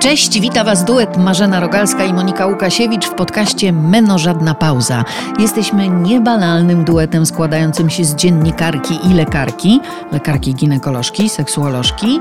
Cześć, 0.00 0.40
wita 0.40 0.64
Was 0.64 0.84
duet 0.84 1.16
Marzena 1.16 1.60
Rogalska 1.60 2.04
i 2.04 2.12
Monika 2.12 2.46
Łukasiewicz 2.46 3.06
w 3.06 3.14
podcaście 3.14 3.72
Meno 3.72 4.18
Żadna 4.18 4.54
Pauza. 4.54 5.04
Jesteśmy 5.38 5.88
niebanalnym 5.88 6.84
duetem 6.84 7.26
składającym 7.26 7.90
się 7.90 8.04
z 8.04 8.14
dziennikarki 8.14 8.98
i 9.10 9.14
lekarki, 9.14 9.80
lekarki 10.12 10.54
ginekolożki, 10.54 11.28
seksuolożki. 11.28 12.20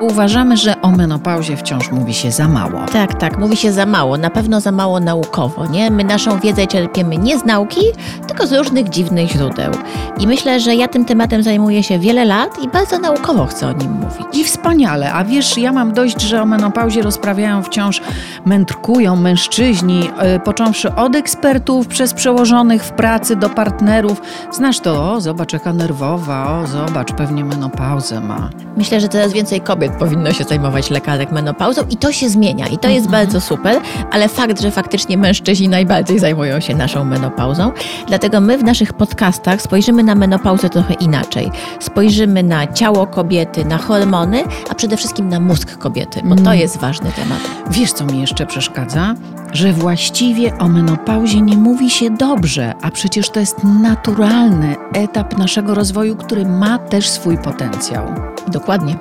Uważamy, 0.00 0.56
że 0.56 0.80
o 0.82 0.90
menopauzie 0.90 1.56
wciąż 1.56 1.90
mówi 1.90 2.14
się 2.14 2.30
za 2.30 2.48
mało. 2.48 2.86
Tak, 2.92 3.14
tak, 3.14 3.38
mówi 3.38 3.56
się 3.56 3.72
za 3.72 3.86
mało, 3.86 4.18
na 4.18 4.30
pewno 4.30 4.60
za 4.60 4.72
mało 4.72 5.00
naukowo, 5.00 5.66
nie? 5.66 5.90
My 5.90 6.04
naszą 6.04 6.40
wiedzę 6.40 6.66
czerpiemy 6.66 7.16
nie 7.16 7.38
z 7.38 7.44
nauki, 7.44 7.80
tylko 8.26 8.46
z 8.46 8.52
różnych 8.52 8.88
dziwnych 8.88 9.30
źródeł. 9.30 9.72
I 10.18 10.26
myślę, 10.26 10.60
że 10.60 10.74
ja 10.74 10.88
tym 10.88 11.04
tematem 11.04 11.42
zajmuję 11.42 11.82
się 11.82 11.98
wiele 11.98 12.24
lat 12.24 12.62
i 12.62 12.68
bardzo 12.68 12.98
naukowo 12.98 13.46
chcę 13.46 13.66
o 13.68 13.72
nim 13.72 13.92
mówić. 13.92 14.26
I 14.32 14.44
wspaniale, 14.44 15.12
a 15.12 15.24
wiesz, 15.24 15.58
ja 15.58 15.72
mam 15.72 15.92
dość, 15.92 16.22
że 16.22 16.42
o 16.42 16.46
menopauzie 16.46 17.02
rozprawiają 17.02 17.62
wciąż, 17.62 18.00
mędrkują 18.44 19.16
mężczyźni, 19.16 20.00
yy, 20.00 20.40
począwszy 20.40 20.94
od 20.94 21.16
ekspertów, 21.16 21.86
przez 21.86 22.14
przełożonych 22.14 22.84
w 22.84 22.90
pracy 22.92 23.36
do 23.36 23.48
partnerów. 23.48 24.22
Znasz 24.50 24.80
to, 24.80 25.12
o, 25.12 25.20
zobacz 25.20 25.52
jaka 25.52 25.72
nerwowa, 25.72 26.60
o, 26.60 26.66
zobacz, 26.66 27.12
pewnie 27.12 27.44
menopauzę 27.44 28.20
ma. 28.20 28.50
Myślę, 28.76 29.00
że 29.00 29.08
coraz 29.08 29.32
więcej 29.32 29.60
kobiet 29.60 29.85
powinno 29.92 30.32
się 30.32 30.44
zajmować 30.44 30.90
lekarek 30.90 31.32
menopauzą 31.32 31.82
i 31.90 31.96
to 31.96 32.12
się 32.12 32.28
zmienia 32.28 32.66
i 32.66 32.78
to 32.78 32.88
jest 32.88 33.06
Mhm. 33.06 33.24
bardzo 33.24 33.40
super, 33.40 33.80
ale 34.12 34.28
fakt, 34.28 34.60
że 34.62 34.70
faktycznie 34.70 35.18
mężczyźni 35.18 35.68
najbardziej 35.68 36.18
zajmują 36.18 36.60
się 36.60 36.74
naszą 36.74 37.04
menopauzą, 37.04 37.72
dlatego 38.08 38.40
my 38.40 38.58
w 38.58 38.64
naszych 38.64 38.92
podcastach 38.92 39.62
spojrzymy 39.62 40.02
na 40.02 40.14
menopauzę 40.14 40.68
trochę 40.70 40.94
inaczej. 40.94 41.50
Spojrzymy 41.80 42.42
na 42.42 42.66
ciało 42.66 43.06
kobiety, 43.06 43.64
na 43.64 43.78
hormony, 43.78 44.44
a 44.70 44.74
przede 44.74 44.96
wszystkim 44.96 45.28
na 45.28 45.40
mózg 45.40 45.76
kobiety, 45.78 46.20
bo 46.24 46.32
Mm. 46.32 46.44
to 46.44 46.52
jest 46.52 46.76
ważny 46.78 47.10
temat. 47.12 47.38
Wiesz, 47.70 47.92
co 47.92 48.04
mi 48.04 48.20
jeszcze 48.20 48.46
przeszkadza? 48.46 49.14
Że 49.52 49.72
właściwie 49.72 50.58
o 50.58 50.68
menopauzie 50.68 51.40
nie 51.40 51.56
mówi 51.56 51.90
się 51.90 52.10
dobrze, 52.10 52.74
a 52.82 52.90
przecież 52.90 53.30
to 53.30 53.40
jest 53.40 53.56
naturalny 53.64 54.76
etap 54.94 55.38
naszego 55.38 55.74
rozwoju, 55.74 56.16
który 56.16 56.44
ma 56.46 56.78
też 56.78 57.08
swój 57.08 57.38
potencjał. 57.38 58.04
Dokładnie. 58.48 58.96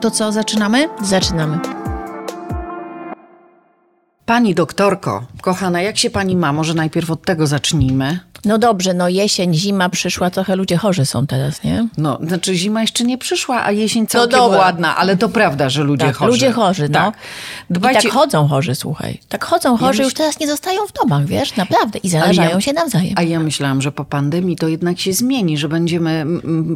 To 0.00 0.10
co, 0.10 0.23
zaczynamy? 0.32 0.88
Zaczynamy. 1.02 1.58
Pani 4.26 4.54
doktorko, 4.54 5.26
kochana, 5.40 5.82
jak 5.82 5.98
się 5.98 6.10
pani 6.10 6.36
ma? 6.36 6.52
Może 6.52 6.74
najpierw 6.74 7.10
od 7.10 7.22
tego 7.22 7.46
zacznijmy. 7.46 8.18
No 8.44 8.58
dobrze, 8.58 8.94
no 8.94 9.08
jesień, 9.08 9.54
zima 9.54 9.88
przyszła, 9.88 10.30
trochę 10.30 10.56
ludzie 10.56 10.76
chorzy 10.76 11.06
są 11.06 11.26
teraz, 11.26 11.62
nie? 11.64 11.88
No, 11.98 12.18
znaczy 12.22 12.54
zima 12.54 12.80
jeszcze 12.80 13.04
nie 13.04 13.18
przyszła, 13.18 13.64
a 13.64 13.70
jesień 13.70 14.06
całkiem 14.06 14.38
dobra. 14.38 14.58
ładna, 14.58 14.96
ale 14.96 15.16
to 15.16 15.28
prawda, 15.28 15.68
że 15.68 15.82
ludzie 15.82 16.06
Tak, 16.06 16.16
chorzy. 16.16 16.30
ludzie 16.30 16.52
chorzy, 16.52 16.88
no. 16.88 16.98
Tak. 16.98 17.14
I 17.70 17.74
Dbajcie, 17.74 18.02
tak 18.02 18.12
chodzą 18.12 18.48
chorzy, 18.48 18.74
słuchaj. 18.74 19.20
Tak 19.28 19.44
chodzą 19.44 19.76
chorzy, 19.76 19.98
myśl- 20.02 20.04
już 20.04 20.14
teraz 20.14 20.40
nie 20.40 20.46
zostają 20.46 20.86
w 20.86 20.92
domach, 20.92 21.24
wiesz, 21.26 21.56
naprawdę. 21.56 21.98
I 21.98 22.08
zarażają 22.08 22.50
ja- 22.50 22.60
się 22.60 22.72
nawzajem. 22.72 23.12
A 23.16 23.22
ja 23.22 23.40
myślałam, 23.40 23.82
że 23.82 23.92
po 23.92 24.04
pandemii 24.04 24.56
to 24.56 24.68
jednak 24.68 24.98
się 25.00 25.12
zmieni, 25.12 25.58
że 25.58 25.68
będziemy 25.68 26.26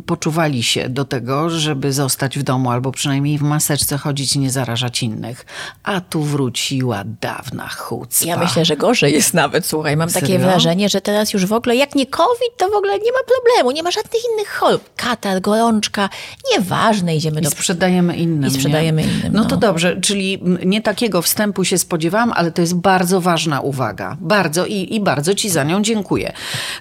poczuwali 0.06 0.62
się 0.62 0.88
do 0.88 1.04
tego, 1.04 1.50
żeby 1.50 1.92
zostać 1.92 2.38
w 2.38 2.42
domu 2.42 2.70
albo 2.70 2.92
przynajmniej 2.92 3.38
w 3.38 3.42
maseczce 3.42 3.98
chodzić 3.98 4.36
i 4.36 4.38
nie 4.38 4.50
zarażać 4.50 5.02
innych. 5.02 5.46
A 5.82 6.00
tu 6.00 6.22
wróciła 6.22 7.04
dawna 7.20 7.68
chucpa. 7.68 8.26
Ja 8.26 8.36
myślę, 8.36 8.64
że 8.64 8.76
gorzej 8.76 9.12
jest 9.12 9.34
nawet, 9.34 9.66
słuchaj. 9.66 9.96
Mam 9.96 10.08
takie 10.10 10.26
Serio? 10.26 10.46
wrażenie, 10.46 10.88
że 10.88 11.00
teraz 11.00 11.32
już 11.32 11.46
w 11.46 11.52
ogóle, 11.58 11.76
jak 11.76 11.94
nie 11.94 12.06
COVID, 12.06 12.56
to 12.56 12.68
w 12.68 12.74
ogóle 12.74 12.92
nie 12.98 13.12
ma 13.12 13.18
problemu, 13.26 13.70
nie 13.70 13.82
ma 13.82 13.90
żadnych 13.90 14.22
innych 14.32 14.48
chorób. 14.48 14.90
Katar, 14.96 15.40
gorączka, 15.40 16.08
nieważne, 16.52 17.16
idziemy 17.16 17.40
I 17.40 17.44
do... 17.44 17.50
sprzedajemy 17.50 18.16
innym. 18.16 18.50
I 18.50 18.54
sprzedajemy 18.54 19.02
nie? 19.02 19.08
innym, 19.08 19.32
No, 19.32 19.42
no. 19.42 19.48
to 19.48 19.56
dobrze, 19.56 20.00
czyli 20.00 20.42
nie 20.64 20.82
takiego 20.82 21.22
wstępu 21.22 21.64
się 21.64 21.78
spodziewałam, 21.78 22.32
ale 22.32 22.52
to 22.52 22.60
jest 22.60 22.74
bardzo 22.74 23.20
ważna 23.20 23.60
uwaga. 23.60 24.16
Bardzo 24.20 24.66
i, 24.66 24.94
i 24.94 25.00
bardzo 25.00 25.34
Ci 25.34 25.50
za 25.50 25.64
nią 25.64 25.82
dziękuję. 25.82 26.32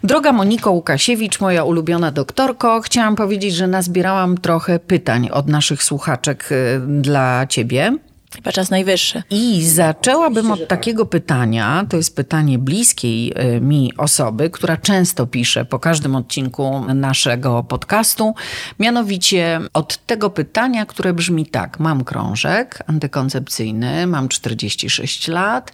Droga 0.04 0.32
Moniko 0.32 0.72
Łukasiewicz, 0.72 1.40
moja 1.40 1.64
ulubiona 1.64 2.12
doktorko, 2.12 2.82
chciałam 2.82 3.16
powiedzieć, 3.16 3.56
że 3.56 3.68
nazbierałam 3.68 4.38
trochę 4.38 4.80
pytań 4.80 5.30
od 5.30 5.48
naszych 5.48 5.84
słuchaczek 5.84 6.52
y, 6.52 6.80
dla 7.02 7.48
Ciebie. 7.50 7.98
Chyba 8.38 8.52
czas 8.52 8.70
najwyższy. 8.70 9.24
I 9.30 9.66
zaczęłabym 9.66 10.52
od 10.52 10.68
takiego 10.68 11.06
pytania. 11.06 11.86
To 11.90 11.98
jest 11.98 12.16
pytanie 12.16 12.60
bliskiej 12.60 13.34
y, 13.56 13.62
mi 13.62 13.94
osoby, 13.98 14.50
która 14.50 14.78
często 14.78 15.28
pisze 15.28 15.66
po 15.66 15.80
każdym 15.80 16.16
odcinku 16.16 16.86
naszego 16.94 17.64
podcastu. 17.64 18.36
Mianowicie 18.80 19.60
od 19.74 20.06
tego 20.06 20.30
pytania, 20.30 20.86
które 20.86 21.14
brzmi 21.14 21.46
tak: 21.46 21.80
Mam 21.80 22.04
krążek 22.04 22.84
antykoncepcyjny, 22.88 24.08
mam 24.08 24.30
46 24.30 25.28
lat 25.28 25.72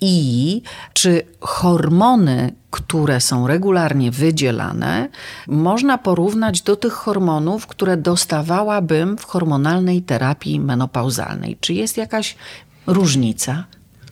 i 0.00 0.62
czy 0.92 1.22
hormony, 1.40 2.52
które 2.70 3.20
są 3.20 3.46
regularnie 3.46 4.10
wydzielane, 4.10 5.08
można 5.46 5.98
porównać 5.98 6.62
do 6.62 6.76
tych 6.76 6.92
hormonów, 6.92 7.66
które 7.66 7.96
dostawałabym 7.96 9.18
w 9.18 9.24
hormonalnej 9.24 10.02
terapii 10.02 10.60
menopauzalnej? 10.60 11.56
Czy 11.60 11.74
jest 11.74 11.96
jakaś 11.96 12.36
różnica? 12.86 13.64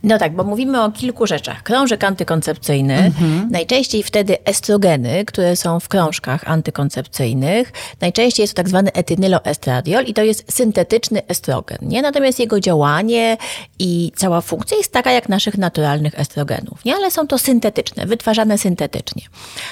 No 0.06 0.18
tak, 0.18 0.34
bo 0.36 0.44
mówimy 0.44 0.82
o 0.82 0.90
kilku 0.90 1.26
rzeczach. 1.26 1.62
Krążek 1.62 2.04
antykoncepcyjny, 2.04 2.94
Mhm. 2.94 3.48
najczęściej 3.50 4.02
wtedy 4.02 4.44
estrogeny, 4.44 5.24
które 5.24 5.56
są 5.56 5.80
w 5.80 5.88
krążkach 5.88 6.48
antykoncepcyjnych. 6.48 7.72
Najczęściej 8.00 8.44
jest 8.44 8.54
to 8.54 8.56
tak 8.56 8.68
zwany 8.68 8.92
etynyloestradiol 8.92 10.04
i 10.04 10.14
to 10.14 10.22
jest 10.22 10.52
syntetyczny 10.52 11.26
estrogen. 11.28 11.78
Nie? 11.82 12.02
Natomiast 12.02 12.38
jego 12.38 12.60
działanie 12.60 13.36
i 13.78 14.12
cała 14.16 14.40
funkcja 14.40 14.76
jest 14.76 14.92
taka 14.92 15.12
jak 15.12 15.28
naszych 15.28 15.58
naturalnych 15.58 16.20
estrogenów, 16.20 16.84
nie? 16.84 16.94
ale 16.94 17.10
są 17.10 17.26
to 17.26 17.38
syntetyczne, 17.38 18.06
wytwarzane 18.06 18.58
syntetycznie. 18.58 19.22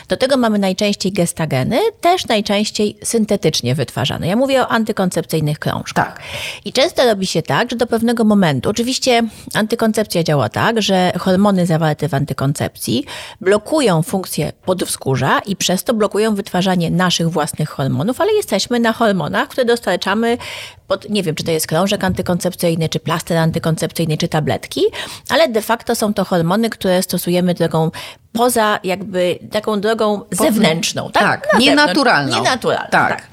Do 0.09 0.17
tego 0.17 0.37
mamy 0.37 0.59
najczęściej 0.59 1.13
gestageny, 1.13 1.79
też 2.01 2.27
najczęściej 2.27 2.97
syntetycznie 3.05 3.75
wytwarzane. 3.75 4.27
Ja 4.27 4.37
mówię 4.37 4.63
o 4.63 4.69
antykoncepcyjnych 4.69 5.59
krążkach. 5.59 6.05
Tak. 6.07 6.21
I 6.65 6.73
często 6.73 7.05
robi 7.05 7.27
się 7.27 7.43
tak, 7.43 7.71
że 7.71 7.77
do 7.77 7.87
pewnego 7.87 8.25
momentu, 8.25 8.71
oczywiście 8.71 9.23
antykoncepcja 9.55 10.24
działa 10.25 10.49
tak, 10.49 10.83
że 10.83 11.13
hormony 11.19 11.67
zawarte 11.67 12.09
w 12.09 12.15
antykoncepcji 12.15 13.05
blokują 13.41 14.03
funkcję 14.03 14.53
podwskórza 14.65 15.39
i 15.39 15.57
przez 15.57 15.85
to 15.85 15.95
blokują 15.95 16.35
wytwarzanie 16.35 16.91
naszych 16.91 17.31
własnych 17.31 17.69
hormonów, 17.69 18.21
ale 18.21 18.33
jesteśmy 18.33 18.81
na 18.81 18.93
hormonach, 18.93 19.49
które 19.49 19.65
dostarczamy 19.65 20.39
pod, 20.87 21.11
nie 21.11 21.23
wiem, 21.23 21.35
czy 21.35 21.45
to 21.45 21.51
jest 21.51 21.67
krążek 21.67 22.05
antykoncepcyjny, 22.05 22.89
czy 22.89 23.01
plaster 23.01 23.37
antykoncepcyjny, 23.39 24.17
czy 24.17 24.29
tabletki, 24.29 24.81
ale 25.29 25.49
de 25.49 25.63
facto 25.63 25.95
są 25.95 26.15
to 26.15 26.25
hormony, 26.25 26.71
które 26.71 27.03
stosujemy 27.03 27.55
drogą 27.55 27.91
poza 28.33 28.79
jakby 28.85 29.39
taką 29.51 29.81
drogą 29.81 30.21
zewnętrzną. 30.31 31.11
Tak, 31.13 31.23
tak, 31.43 31.53
Na 31.53 31.59
nienaturalną. 31.59 32.37
Nienaturalną, 32.37 32.91
Tak. 32.91 33.09
tak. 33.11 33.29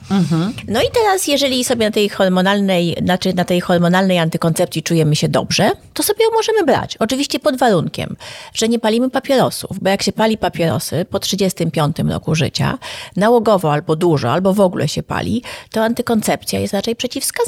No 0.67 0.81
i 0.81 0.85
teraz, 0.94 1.28
jeżeli 1.28 1.63
sobie 1.63 1.85
na 1.85 1.91
tej 1.91 2.09
hormonalnej, 2.09 2.97
znaczy 3.03 3.34
na 3.34 3.45
tej 3.45 3.62
hormonalnej 3.62 4.19
antykoncepcji 4.19 4.83
czujemy 4.83 5.16
się 5.16 5.29
dobrze, 5.29 5.72
to 5.94 6.03
sobie 6.03 6.25
ją 6.25 6.31
możemy 6.33 6.63
brać. 6.63 6.97
Oczywiście 6.97 7.39
pod 7.39 7.57
warunkiem, 7.57 8.16
że 8.53 8.68
nie 8.68 8.79
palimy 8.79 9.09
papierosów, 9.09 9.79
bo 9.81 9.89
jak 9.89 10.01
się 10.03 10.12
pali 10.12 10.38
papierosy 10.38 11.06
po 11.09 11.19
35 11.19 11.97
roku 12.09 12.35
życia, 12.35 12.78
nałogowo 13.16 13.73
albo 13.73 13.95
dużo, 13.95 14.31
albo 14.31 14.53
w 14.53 14.59
ogóle 14.59 14.88
się 14.88 15.03
pali, 15.03 15.44
to 15.72 15.83
antykoncepcja 15.83 16.59
jest 16.59 16.73
raczej 16.73 16.95
przeciwwskazana, 16.95 17.41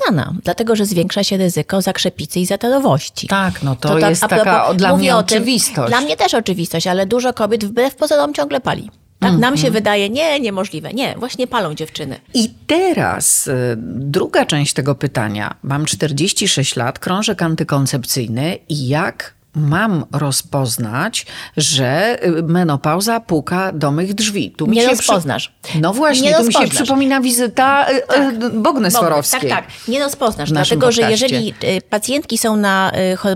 dlatego 0.44 0.76
że 0.76 0.86
zwiększa 0.86 1.24
się 1.24 1.38
ryzyko 1.38 1.82
zakrzepicy 1.82 2.40
i 2.40 2.46
zatorowości. 2.46 3.28
Tak, 3.28 3.64
no 3.64 3.76
to, 3.76 4.00
tak 4.00 4.10
jest 4.10 4.22
taka 4.22 4.74
dla 4.74 4.98
mnie 4.98 5.16
o 5.16 5.24
tym- 5.24 5.38
oczywistość. 5.38 5.90
Dla 5.90 6.02
mnie 6.02 6.18
też 6.18 6.34
oczywistość, 6.34 6.88
ale 6.88 7.06
dużo 7.06 7.34
kobiet 7.34 7.66
wbrew 7.66 7.96
pozorom 7.96 8.34
ciągle 8.34 8.62
pali. 8.62 8.92
Tak, 9.20 9.32
nam 9.32 9.36
Mhm. 9.36 9.58
się 9.58 9.72
wydaje, 9.72 10.10
nie, 10.10 10.40
niemożliwe. 10.40 10.94
Nie, 10.94 11.16
właśnie 11.18 11.48
palą 11.48 11.74
dziewczyny. 11.76 12.20
I 12.34 12.50
teraz 12.68 13.48
y, 13.48 13.54
druga 13.78 14.46
część 14.46 14.74
tego 14.74 14.96
pytania. 14.96 15.56
Mam 15.64 15.86
46 15.86 16.76
lat, 16.76 17.00
krążek 17.00 17.42
antykoncepcyjny 17.42 18.58
i 18.70 18.88
jak 18.88 19.34
mam 19.56 20.06
rozpoznać, 20.12 21.26
że 21.58 22.18
y, 22.26 22.44
menopauza 22.44 23.20
puka 23.20 23.72
do 23.72 23.92
mych 23.92 24.14
drzwi? 24.14 24.52
Tu 24.52 24.66
Nie 24.68 24.88
rozpoznasz. 24.88 25.54
No 25.82 25.94
właśnie, 25.94 26.30
Nie 26.30 26.36
tu 26.38 26.44
mi 26.44 26.54
się 26.54 26.60
rozpoznasz. 26.60 26.84
przypomina 26.84 27.22
wizyta 27.22 27.86
y, 27.92 28.02
Tak. 28.08 28.34
y, 28.44 28.50
Bogny 28.50 28.92
Swarowskiej. 28.92 29.50
Tak, 29.50 29.50
tak. 29.50 29.68
Nie 29.88 30.00
rozpoznasz, 30.00 30.52
dlatego 30.52 30.92
że 30.92 31.02
podcaście. 31.02 31.26
jeżeli 31.36 31.54
y, 31.78 31.82
pacjentki 31.90 32.38
są 32.38 32.56
na, 32.56 32.92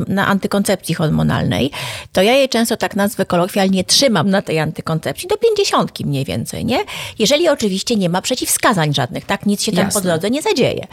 na 0.07 0.27
antykoncepcji 0.27 0.95
hormonalnej, 0.95 1.71
to 2.13 2.21
ja 2.21 2.33
je 2.33 2.47
często 2.49 2.77
tak 2.77 2.95
nazwę 2.95 3.25
kolokwialnie 3.25 3.83
trzymam 3.83 4.29
na 4.29 4.41
tej 4.41 4.59
antykoncepcji 4.59 5.27
do 5.27 5.37
pięćdziesiątki 5.37 6.05
mniej 6.05 6.25
więcej, 6.25 6.65
nie? 6.65 6.79
Jeżeli 7.19 7.49
oczywiście 7.49 7.95
nie 7.95 8.09
ma 8.09 8.21
przeciwwskazań 8.21 8.93
żadnych, 8.93 9.25
tak? 9.25 9.45
Nic 9.45 9.61
się 9.63 9.71
tam 9.71 9.85
Jasne. 9.85 10.01
po 10.01 10.07
drodze 10.07 10.29
nie 10.29 10.41
zadzieje. 10.41 10.87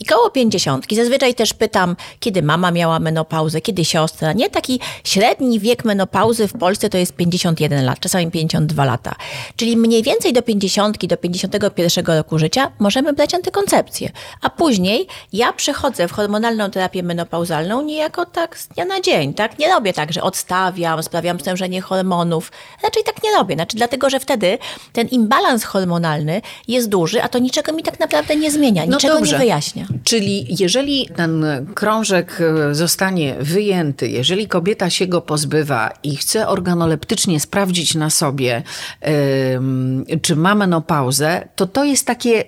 I 0.00 0.04
koło 0.04 0.30
pięćdziesiątki 0.30 0.96
zazwyczaj 0.96 1.34
też 1.34 1.54
pytam, 1.54 1.96
kiedy 2.20 2.42
mama 2.42 2.70
miała 2.70 2.98
menopauzę, 2.98 3.60
kiedy 3.60 3.84
siostra, 3.84 4.32
nie? 4.32 4.50
Taki 4.50 4.69
taki 4.78 4.80
średni 5.04 5.60
wiek 5.60 5.84
menopauzy 5.84 6.48
w 6.48 6.52
Polsce 6.52 6.90
to 6.90 6.98
jest 6.98 7.12
51 7.12 7.84
lat, 7.84 8.00
czasami 8.00 8.30
52 8.30 8.84
lata. 8.84 9.14
Czyli 9.56 9.76
mniej 9.76 10.02
więcej 10.02 10.32
do 10.32 10.42
50, 10.42 11.06
do 11.06 11.16
51 11.16 12.04
roku 12.06 12.38
życia 12.38 12.72
możemy 12.78 13.12
brać 13.12 13.34
antykoncepcję. 13.34 14.10
A 14.42 14.50
później 14.50 15.06
ja 15.32 15.52
przechodzę 15.52 16.08
w 16.08 16.12
hormonalną 16.12 16.70
terapię 16.70 17.02
menopauzalną 17.02 17.82
niejako 17.82 18.26
tak 18.26 18.58
z 18.58 18.68
dnia 18.68 18.84
na 18.84 19.00
dzień, 19.00 19.34
tak? 19.34 19.58
Nie 19.58 19.68
robię 19.68 19.92
tak, 19.92 20.12
że 20.12 20.22
odstawiam, 20.22 21.02
sprawiam 21.02 21.40
stężenie 21.40 21.80
hormonów. 21.80 22.52
Raczej 22.82 23.02
tak 23.04 23.22
nie 23.22 23.30
robię. 23.32 23.54
Znaczy 23.54 23.76
dlatego, 23.76 24.10
że 24.10 24.20
wtedy 24.20 24.58
ten 24.92 25.08
imbalans 25.08 25.64
hormonalny 25.64 26.42
jest 26.68 26.88
duży, 26.88 27.22
a 27.22 27.28
to 27.28 27.38
niczego 27.38 27.72
mi 27.72 27.82
tak 27.82 28.00
naprawdę 28.00 28.36
nie 28.36 28.50
zmienia, 28.50 28.86
no 28.86 28.96
niczego 28.96 29.14
dobrze. 29.14 29.32
nie 29.32 29.38
wyjaśnia. 29.38 29.86
Czyli 30.04 30.46
jeżeli 30.60 31.08
ten 31.16 31.44
krążek 31.74 32.38
e, 32.40 32.74
zostanie 32.74 33.34
wyjęty, 33.40 34.08
jeżeli 34.08 34.48
kobieta 34.48 34.59
się 34.88 35.06
go 35.06 35.20
pozbywa 35.20 35.90
i 36.02 36.16
chce 36.16 36.48
organoleptycznie 36.48 37.40
sprawdzić 37.40 37.94
na 37.94 38.10
sobie, 38.10 38.62
yy, 40.08 40.20
czy 40.20 40.36
ma 40.36 40.54
menopauzę, 40.54 41.48
to 41.56 41.66
to 41.66 41.84
jest 41.84 42.06
takie 42.06 42.44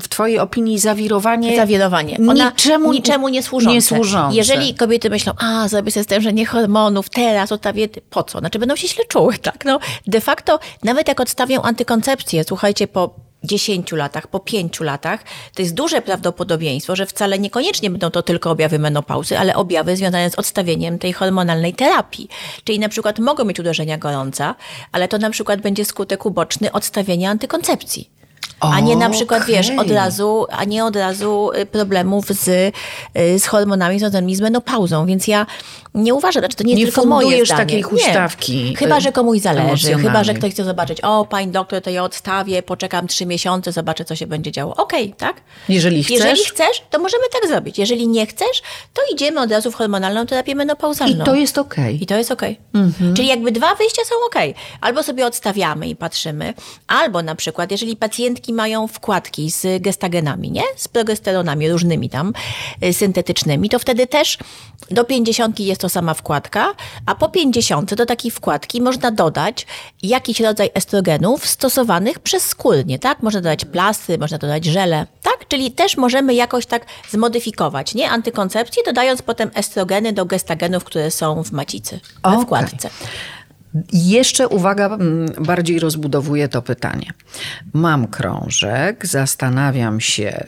w 0.00 0.08
Twojej 0.08 0.38
opinii 0.38 0.78
zawirowanie? 0.78 1.56
Zawirowanie. 1.56 2.18
Ona 2.28 2.50
niczemu, 2.50 2.92
niczemu 2.92 3.28
nie 3.28 3.42
służące. 3.42 3.74
nie 3.74 3.82
służące. 3.82 4.36
Jeżeli 4.36 4.74
kobiety 4.74 5.10
myślą, 5.10 5.32
a 5.38 5.68
zrobię 5.68 5.90
sobie 5.90 6.04
stężenie 6.04 6.46
hormonów, 6.46 7.10
teraz 7.10 7.52
odstawię, 7.52 7.88
po 8.10 8.22
co? 8.22 8.38
Znaczy 8.38 8.58
będą 8.58 8.76
się 8.76 8.88
źle 8.88 9.04
czuły, 9.04 9.38
tak? 9.48 9.64
No, 9.64 9.78
de 10.06 10.20
facto, 10.20 10.58
nawet 10.84 11.08
jak 11.08 11.20
odstawią 11.20 11.62
antykoncepcję, 11.62 12.44
słuchajcie, 12.44 12.88
po 12.88 13.14
10 13.44 13.92
latach, 13.92 14.26
po 14.26 14.40
5 14.40 14.80
latach, 14.80 15.24
to 15.54 15.62
jest 15.62 15.74
duże 15.74 16.02
prawdopodobieństwo, 16.02 16.96
że 16.96 17.06
wcale 17.06 17.38
niekoniecznie 17.38 17.90
będą 17.90 18.10
to 18.10 18.22
tylko 18.22 18.50
objawy 18.50 18.78
menopauzy, 18.78 19.38
ale 19.38 19.56
objawy 19.56 19.96
związane 19.96 20.30
z 20.30 20.34
odstawieniem 20.34 20.98
tej 20.98 21.12
hormonalnej 21.12 21.74
terapii. 21.74 22.28
Czyli 22.64 22.78
na 22.78 22.88
przykład 22.88 23.18
mogą 23.18 23.44
mieć 23.44 23.60
uderzenia 23.60 23.98
gorąca, 23.98 24.54
ale 24.92 25.08
to 25.08 25.18
na 25.18 25.30
przykład 25.30 25.60
będzie 25.60 25.84
skutek 25.84 26.26
uboczny 26.26 26.72
odstawienia 26.72 27.30
antykoncepcji 27.30 28.13
a 28.60 28.80
nie 28.80 28.96
na 28.96 29.10
przykład, 29.10 29.42
okay. 29.42 29.54
wiesz, 29.54 29.70
od 29.78 29.90
razu, 29.90 30.46
a 30.50 30.64
nie 30.64 30.84
od 30.84 30.96
razu 30.96 31.50
y, 31.52 31.66
problemów 31.66 32.26
z, 32.26 32.48
y, 32.48 33.38
z 33.38 33.46
hormonami 33.46 33.98
związanymi 33.98 34.36
z 34.36 34.40
menopauzą. 34.40 35.06
Więc 35.06 35.28
ja 35.28 35.46
nie 35.94 36.14
uważam, 36.14 36.40
znaczy 36.40 36.56
to 36.56 36.64
nie, 36.64 36.74
nie 36.74 36.84
tylko 36.84 37.04
moje 37.04 37.46
zdanie. 37.46 37.60
takiej 37.60 37.82
huśtawki. 37.82 38.64
Nie. 38.64 38.76
Chyba, 38.76 39.00
że 39.00 39.12
komuś 39.12 39.40
zależy. 39.40 39.94
Chyba, 39.94 40.24
że 40.24 40.34
ktoś 40.34 40.52
chce 40.52 40.64
zobaczyć, 40.64 41.00
o, 41.00 41.24
pani 41.24 41.52
doktor, 41.52 41.82
to 41.82 41.90
ja 41.90 42.04
odstawię, 42.04 42.62
poczekam 42.62 43.06
trzy 43.06 43.26
miesiące, 43.26 43.72
zobaczę, 43.72 44.04
co 44.04 44.16
się 44.16 44.26
będzie 44.26 44.52
działo. 44.52 44.76
Okej, 44.76 45.04
okay, 45.04 45.16
tak? 45.16 45.40
Jeżeli 45.68 46.04
chcesz. 46.04 46.16
Jeżeli 46.16 46.44
chcesz, 46.44 46.82
to 46.90 46.98
możemy 46.98 47.24
tak 47.32 47.50
zrobić. 47.50 47.78
Jeżeli 47.78 48.08
nie 48.08 48.26
chcesz, 48.26 48.62
to 48.94 49.02
idziemy 49.12 49.40
od 49.40 49.50
razu 49.50 49.70
w 49.70 49.74
hormonalną 49.74 50.26
terapię 50.26 50.54
menopauzalną. 50.54 51.24
I 51.24 51.26
to 51.26 51.34
jest 51.34 51.58
okej. 51.58 51.84
Okay. 51.84 51.92
I 51.92 52.06
to 52.06 52.16
jest 52.16 52.30
okej. 52.30 52.58
Mhm. 52.74 53.14
Czyli 53.14 53.28
jakby 53.28 53.52
dwa 53.52 53.74
wyjścia 53.74 54.02
są 54.04 54.14
okej. 54.26 54.54
Albo 54.80 55.02
sobie 55.02 55.26
odstawiamy 55.26 55.88
i 55.88 55.96
patrzymy, 55.96 56.54
albo 56.86 57.22
na 57.22 57.34
przykład, 57.34 57.70
jeżeli 57.70 57.96
pacjentki 58.34 58.52
mają 58.52 58.86
wkładki 58.86 59.50
z 59.50 59.82
gestagenami, 59.82 60.50
nie? 60.50 60.62
Z 60.76 60.88
progesteronami 60.88 61.70
różnymi 61.70 62.10
tam, 62.10 62.32
y, 62.84 62.92
syntetycznymi, 62.92 63.68
to 63.68 63.78
wtedy 63.78 64.06
też 64.06 64.38
do 64.90 65.04
50 65.04 65.60
jest 65.60 65.80
to 65.80 65.88
sama 65.88 66.14
wkładka, 66.14 66.74
a 67.06 67.14
po 67.14 67.28
50 67.28 67.94
do 67.94 68.06
takiej 68.06 68.30
wkładki 68.30 68.82
można 68.82 69.10
dodać 69.10 69.66
jakiś 70.02 70.40
rodzaj 70.40 70.70
estrogenów 70.74 71.46
stosowanych 71.46 72.18
przez 72.18 72.42
skórnie, 72.42 72.98
tak? 72.98 73.22
Można 73.22 73.40
dodać 73.40 73.64
plastry, 73.64 74.18
można 74.18 74.38
dodać 74.38 74.64
żele, 74.64 75.06
tak? 75.22 75.48
Czyli 75.48 75.70
też 75.70 75.96
możemy 75.96 76.34
jakoś 76.34 76.66
tak 76.66 76.86
zmodyfikować, 77.10 77.94
nie? 77.94 78.10
Antykoncepcję, 78.10 78.82
dodając 78.86 79.22
potem 79.22 79.50
estrogeny 79.54 80.12
do 80.12 80.24
gestagenów, 80.24 80.84
które 80.84 81.10
są 81.10 81.44
w 81.44 81.52
macicy, 81.52 82.00
we 82.22 82.30
okay. 82.30 82.44
wkładce. 82.44 82.90
Jeszcze 83.92 84.48
uwaga, 84.48 84.86
mm, 84.86 85.26
bardziej 85.46 85.78
rozbudowuję 85.80 86.48
to 86.48 86.62
pytanie. 86.62 87.12
Mam 87.72 88.06
krążek, 88.06 89.06
zastanawiam 89.06 90.00
się, 90.00 90.46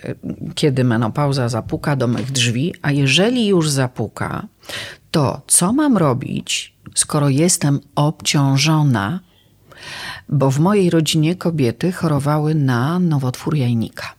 kiedy 0.55 0.85
menopauza 0.85 1.49
zapuka 1.49 1.97
do 1.97 2.07
mych 2.07 2.33
drzwi, 2.33 2.75
a 2.83 2.93
jeżeli 2.93 3.47
już 3.47 3.71
zapuka, 3.71 4.47
to 5.11 5.41
co 5.47 5.73
mam 5.73 5.97
robić, 5.97 6.75
skoro 6.95 7.29
jestem 7.29 7.81
obciążona? 7.95 9.21
Bo 10.29 10.51
w 10.51 10.59
mojej 10.59 10.91
rodzinie 10.91 11.37
kobiety 11.37 11.93
chorowały 11.93 12.55
na 12.55 12.99
nowotwór 12.99 13.57
jajnika. 13.57 14.15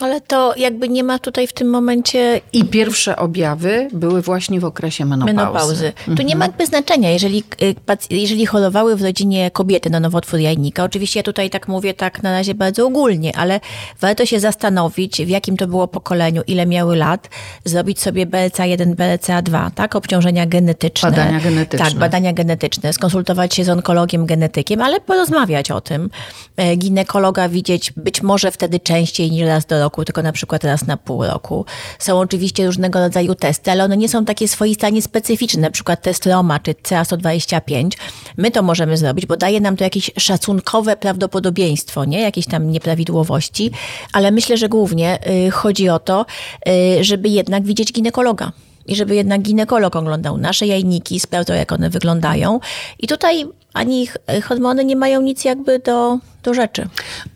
Ale 0.00 0.20
to 0.20 0.54
jakby 0.56 0.88
nie 0.88 1.04
ma 1.04 1.18
tutaj 1.18 1.46
w 1.46 1.52
tym 1.52 1.68
momencie. 1.68 2.40
I 2.52 2.64
pierwsze 2.64 3.16
objawy 3.16 3.88
były 3.92 4.22
właśnie 4.22 4.60
w 4.60 4.64
okresie 4.64 5.04
menopauzy. 5.04 5.36
menopauzy. 5.36 5.92
Tu 6.04 6.22
nie 6.22 6.36
ma 6.36 6.44
mhm. 6.44 6.50
jakby 6.50 6.66
znaczenia, 6.66 7.10
jeżeli, 7.10 7.44
y, 7.62 7.74
jeżeli 8.10 8.46
chorowały 8.46 8.96
w 8.96 9.02
rodzinie 9.02 9.50
kobiety 9.50 9.90
na 9.90 10.00
nowotwór 10.00 10.40
jajnika. 10.40 10.84
Oczywiście 10.84 11.20
ja 11.20 11.24
tutaj 11.24 11.50
tak 11.50 11.68
mówię 11.68 11.94
tak 11.94 12.22
na 12.22 12.32
razie 12.32 12.54
bardzo 12.54 12.86
ogólnie, 12.86 13.36
ale 13.36 13.60
warto 14.00 14.26
się 14.26 14.40
zastanowić, 14.40 15.22
w 15.22 15.28
jakim 15.28 15.56
to 15.56 15.66
było 15.66 15.88
pokoleniu, 15.88 16.42
ile 16.46 16.66
miały 16.66 16.96
lat, 16.96 17.28
zrobić 17.64 18.00
sobie 18.00 18.26
BLCA1, 18.26 18.94
BLCA2, 18.94 19.70
tak? 19.70 19.96
Obciążenia 19.96 20.46
genetyczne. 20.46 21.10
Badania 21.10 21.40
genetyczne. 21.40 21.86
Tak, 21.86 21.94
badania 21.94 22.32
genetyczne. 22.32 22.92
Skonsultować 22.92 23.54
się 23.54 23.64
z 23.64 23.68
onkologiem, 23.68 24.26
genetykiem, 24.26 24.82
ale 24.82 25.00
porozmawiać 25.00 25.70
o 25.70 25.80
tym. 25.80 26.10
E, 26.56 26.76
ginekologa 26.76 27.48
widzieć 27.48 27.92
być 27.96 28.22
może 28.22 28.50
wtedy 28.50 28.80
częściej 28.80 29.30
niż 29.30 29.46
raz 29.46 29.66
do 29.66 29.80
roku 29.80 29.85
roku, 29.86 30.04
tylko 30.04 30.22
na 30.22 30.32
przykład 30.32 30.64
raz 30.64 30.86
na 30.86 30.96
pół 30.96 31.24
roku. 31.24 31.64
Są 31.98 32.18
oczywiście 32.20 32.66
różnego 32.66 32.98
rodzaju 32.98 33.34
testy, 33.34 33.70
ale 33.70 33.84
one 33.84 33.96
nie 33.96 34.08
są 34.08 34.24
takie 34.24 34.48
swoiste 34.48 34.86
ani 34.86 35.02
specyficzne, 35.02 35.60
na 35.62 35.70
przykład 35.70 36.02
test 36.02 36.26
Roma 36.26 36.58
czy 36.58 36.72
CA125. 36.72 37.90
My 38.36 38.50
to 38.50 38.62
możemy 38.62 38.96
zrobić, 38.96 39.26
bo 39.26 39.36
daje 39.36 39.60
nam 39.60 39.76
to 39.76 39.84
jakieś 39.84 40.10
szacunkowe 40.18 40.96
prawdopodobieństwo, 40.96 42.04
nie? 42.04 42.20
Jakieś 42.20 42.46
tam 42.46 42.70
nieprawidłowości, 42.70 43.70
ale 44.12 44.30
myślę, 44.30 44.56
że 44.56 44.68
głównie 44.68 45.18
y, 45.46 45.50
chodzi 45.50 45.88
o 45.88 45.98
to, 45.98 46.26
y, 46.68 47.04
żeby 47.04 47.28
jednak 47.28 47.64
widzieć 47.64 47.92
ginekologa 47.92 48.52
i 48.86 48.96
żeby 48.96 49.14
jednak 49.14 49.42
ginekolog 49.42 49.96
oglądał 49.96 50.38
nasze 50.38 50.66
jajniki, 50.66 51.20
sprawdzał, 51.20 51.56
jak 51.56 51.72
one 51.72 51.90
wyglądają. 51.90 52.60
I 52.98 53.06
tutaj 53.06 53.46
ani 53.72 54.08
hormony 54.44 54.84
nie 54.84 54.96
mają 54.96 55.20
nic 55.22 55.44
jakby 55.44 55.78
do, 55.78 56.18
do 56.42 56.54
rzeczy. 56.54 56.88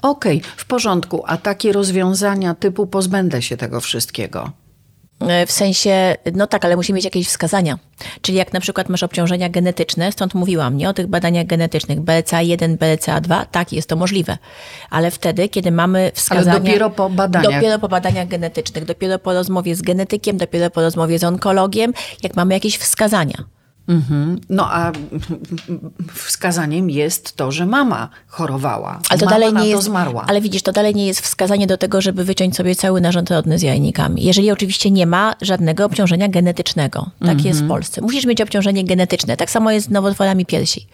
Okej, 0.02 0.38
okay, 0.38 0.50
w 0.56 0.64
porządku. 0.64 1.22
A 1.26 1.36
takie 1.36 1.72
rozwiązania 1.72 2.54
typu 2.54 2.86
pozbędę 2.86 3.42
się 3.42 3.56
tego 3.56 3.80
wszystkiego? 3.80 4.50
E, 5.20 5.46
w 5.46 5.52
sensie, 5.52 6.16
no 6.34 6.46
tak, 6.46 6.64
ale 6.64 6.76
musi 6.76 6.92
mieć 6.92 7.04
jakieś 7.04 7.28
wskazania. 7.28 7.78
Czyli 8.22 8.38
jak 8.38 8.52
na 8.52 8.60
przykład 8.60 8.88
masz 8.88 9.02
obciążenia 9.02 9.48
genetyczne, 9.48 10.12
stąd 10.12 10.34
mówiłam, 10.34 10.76
nie 10.76 10.88
o 10.88 10.92
tych 10.92 11.06
badaniach 11.06 11.46
genetycznych, 11.46 12.00
BRCA1, 12.00 12.76
BRCA2, 12.76 13.46
tak, 13.50 13.72
jest 13.72 13.88
to 13.88 13.96
możliwe. 13.96 14.38
Ale 14.90 15.10
wtedy, 15.10 15.48
kiedy 15.48 15.70
mamy 15.70 16.12
wskazania... 16.14 16.50
Ale 16.50 16.60
dopiero 16.60 16.90
po 16.90 17.10
badaniach. 17.10 17.52
Dopiero 17.52 17.78
po 17.78 17.88
badaniach 17.88 18.28
genetycznych, 18.28 18.84
dopiero 18.84 19.18
po 19.18 19.32
rozmowie 19.32 19.76
z 19.76 19.82
genetykiem, 19.82 20.36
dopiero 20.36 20.70
po 20.70 20.80
rozmowie 20.80 21.18
z 21.18 21.24
onkologiem, 21.24 21.92
jak 22.22 22.36
mamy 22.36 22.54
jakieś 22.54 22.78
wskazania. 22.78 23.44
Mhm. 23.90 24.40
No 24.48 24.72
a 24.72 24.92
wskazaniem 26.14 26.90
jest 26.90 27.36
to, 27.36 27.52
że 27.52 27.66
mama 27.66 28.08
chorowała. 28.26 29.00
Ale 29.08 29.18
to 29.18 29.24
mama 29.24 29.38
dalej 29.38 29.54
nie 29.54 29.68
jest, 29.68 29.84
zmarła. 29.84 30.24
Ale 30.28 30.40
widzisz, 30.40 30.62
to 30.62 30.72
dalej 30.72 30.94
nie 30.94 31.06
jest 31.06 31.20
wskazanie 31.20 31.66
do 31.66 31.78
tego, 31.78 32.00
żeby 32.00 32.24
wyciąć 32.24 32.56
sobie 32.56 32.74
cały 32.74 33.00
narząd 33.00 33.30
rodny 33.30 33.58
z 33.58 33.62
jajnikami. 33.62 34.24
Jeżeli 34.24 34.50
oczywiście 34.50 34.90
nie 34.90 35.06
ma 35.06 35.34
żadnego 35.42 35.84
obciążenia 35.84 36.28
genetycznego. 36.28 37.10
Tak 37.20 37.28
mhm. 37.28 37.46
jest 37.46 37.64
w 37.64 37.68
Polsce. 37.68 38.00
Musisz 38.00 38.26
mieć 38.26 38.40
obciążenie 38.40 38.84
genetyczne. 38.84 39.36
Tak 39.36 39.50
samo 39.50 39.70
jest 39.70 39.86
z 39.86 39.90
nowotworami 39.90 40.46
piersi. 40.46 40.86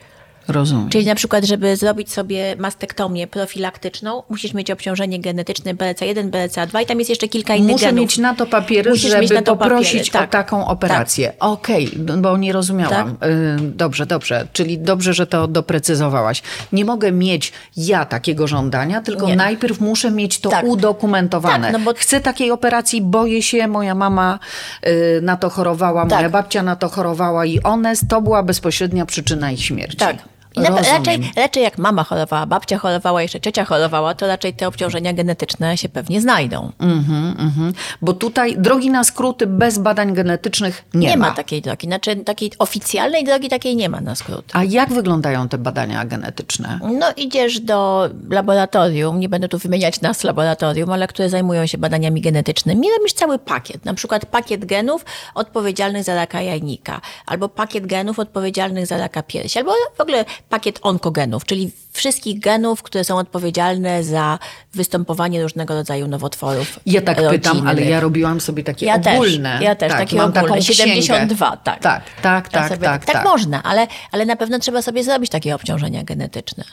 Rozumiem. 0.49 0.89
Czyli 0.89 1.07
na 1.07 1.15
przykład, 1.15 1.45
żeby 1.45 1.77
zrobić 1.77 2.13
sobie 2.13 2.57
mastektomię 2.59 3.27
profilaktyczną, 3.27 4.23
musisz 4.29 4.55
mieć 4.55 4.71
obciążenie 4.71 5.21
genetyczne 5.21 5.75
BRCA1, 5.75 6.31
BRCA2 6.31 6.83
i 6.83 6.87
tam 6.87 6.99
jest 6.99 7.11
jeszcze 7.11 7.29
kilka 7.29 7.55
innych 7.55 7.73
Muszę 7.73 7.87
genów. 7.87 8.01
mieć 8.01 8.19
na 8.19 8.35
to 8.35 8.47
papiery, 8.47 8.91
musisz 8.91 9.11
żeby 9.11 9.43
to 9.43 9.57
poprosić 9.57 10.11
papiery. 10.11 10.19
o 10.19 10.21
tak. 10.21 10.31
taką 10.31 10.67
operację. 10.67 11.29
Tak. 11.29 11.37
Okej, 11.41 11.91
okay, 12.05 12.17
bo 12.17 12.37
nie 12.37 12.53
rozumiałam. 12.53 13.17
Tak? 13.17 13.29
Y, 13.29 13.57
dobrze, 13.61 14.07
dobrze. 14.07 14.47
Czyli 14.53 14.79
dobrze, 14.79 15.15
że 15.15 15.27
to 15.27 15.49
doprecyzowałaś. 15.49 16.43
Nie 16.73 16.85
mogę 16.85 17.13
mieć 17.13 17.53
ja 17.77 18.05
takiego 18.05 18.47
żądania, 18.47 19.01
tylko 19.01 19.27
nie. 19.27 19.37
najpierw 19.37 19.81
muszę 19.81 20.11
mieć 20.11 20.41
to 20.41 20.51
tak. 20.51 20.65
udokumentowane. 20.65 21.73
Tak, 21.73 21.81
no 21.81 21.85
bo... 21.85 21.95
Chcę 21.95 22.21
takiej 22.21 22.51
operacji, 22.51 23.03
boję 23.03 23.43
się, 23.43 23.69
moja 23.69 23.95
mama 23.95 24.39
y, 24.87 25.21
na 25.23 25.37
to 25.37 25.51
chorowała, 25.51 26.05
moja 26.05 26.23
tak. 26.23 26.33
babcia 26.33 26.63
na 26.63 26.77
to 26.77 26.89
chorowała 26.89 27.47
i 27.47 27.63
one, 27.63 27.93
to 28.09 28.23
była 28.23 28.43
bezpośrednia 28.43 29.07
przyczyna 29.07 29.51
ich 29.51 29.65
śmierci. 29.65 29.97
Tak. 29.97 30.36
I 30.57 30.61
na, 30.61 30.71
raczej, 30.71 31.33
raczej 31.37 31.63
jak 31.63 31.79
mama 31.79 32.05
chorowała, 32.05 32.47
babcia 32.47 32.79
chorowała, 32.79 33.23
jeszcze 33.23 33.41
ciocia 33.41 33.65
chorowała, 33.65 34.15
to 34.15 34.27
raczej 34.27 34.55
te 34.55 34.69
obciążenia 34.69 35.13
genetyczne 35.13 35.77
się 35.77 35.89
pewnie 35.89 36.21
znajdą. 36.21 36.73
Mhm, 36.79 37.37
mhm. 37.39 37.73
Bo 38.03 38.13
tutaj 38.13 38.57
drogi 38.59 38.91
na 38.91 39.05
skróty 39.05 39.47
bez 39.47 39.79
badań 39.79 40.15
genetycznych 40.15 40.85
nie, 40.95 41.09
Nie 41.09 41.17
ma. 41.17 41.29
ma 41.29 41.35
takiej 41.35 41.63
drogi, 41.63 41.87
znaczy 41.87 42.17
takiej 42.17 42.51
oficjalnej 42.59 43.25
drogi 43.25 43.49
takiej 43.49 43.77
nie 43.77 43.89
ma 43.89 44.01
na 44.01 44.15
skróty. 44.15 44.51
A 44.53 44.65
jak 44.65 44.93
wyglądają 44.93 45.49
te 45.49 45.59
badania 45.59 46.05
genetyczne? 46.05 46.81
No 46.83 47.07
idziesz 47.17 47.61
do 47.61 48.09
laboratorium, 48.31 49.21
nie 49.21 49.29
będę 49.29 49.49
tu 49.49 49.59
wymieniać 49.59 50.01
nas 50.01 50.25
laboratorium, 50.25 50.93
ale 50.93 51.09
które 51.09 51.31
zajmują 51.31 51.67
się 51.67 51.79
badaniami 51.79 52.21
genetycznymi, 52.21 52.89
robisz 52.99 53.13
cały 53.13 53.39
pakiet, 53.39 53.85
na 53.85 53.95
przykład 53.95 54.27
pakiet 54.27 54.65
genów 54.65 55.05
odpowiedzialnych 55.35 56.05
za 56.05 56.15
raka 56.15 56.41
jajnika, 56.43 57.01
albo 57.27 57.49
pakiet 57.49 57.87
genów 57.87 58.19
odpowiedzialnych 58.19 58.87
za 58.87 58.99
raka 58.99 59.23
piersi, 59.23 59.59
albo 59.59 59.73
w 59.97 60.01
ogóle 60.01 60.25
pakiet 60.49 60.79
onkogenów, 60.83 61.45
czyli 61.45 61.71
wszystkich 61.93 62.41
genów, 62.41 62.83
które 62.83 63.05
są 63.05 63.19
odpowiedzialne 63.19 64.05
za 64.05 64.39
występowanie 64.75 65.43
różnego 65.43 65.75
rodzaju 65.75 66.09
nowotworów. 66.09 66.81
Ja 66.87 67.01
tak 67.01 67.17
pytam, 67.17 67.33
rodzinnych. 67.33 67.69
ale 67.69 67.83
ja 67.85 68.01
robiłam 68.01 68.41
sobie 68.41 68.65
takie 68.65 68.87
Ja 68.87 68.99
też, 68.99 69.15
ogólne. 69.15 69.59
ja 69.63 69.75
też, 69.75 69.91
tak, 69.91 70.01
takie 70.01 70.17
mam 70.17 70.29
ogólne. 70.31 70.49
taką 70.49 70.61
księgę. 70.61 71.03
72, 71.03 71.57
tak. 71.57 71.81
Tak, 71.83 72.03
tak, 72.23 72.45
Ja 72.53 72.61
tak, 72.61 72.69
sobie 72.69 72.85
tak, 72.87 73.05
tak, 73.05 73.15
tak. 73.15 73.25
można, 73.25 73.63
ale, 73.63 73.87
ale 74.13 74.27
na 74.27 74.37
pewno 74.37 74.59
trzeba 74.59 74.83
sobie 74.83 75.05
zrobić 75.05 75.31
takie 75.31 75.55
obciążenia 75.55 76.05
genetyczne. 76.05 76.65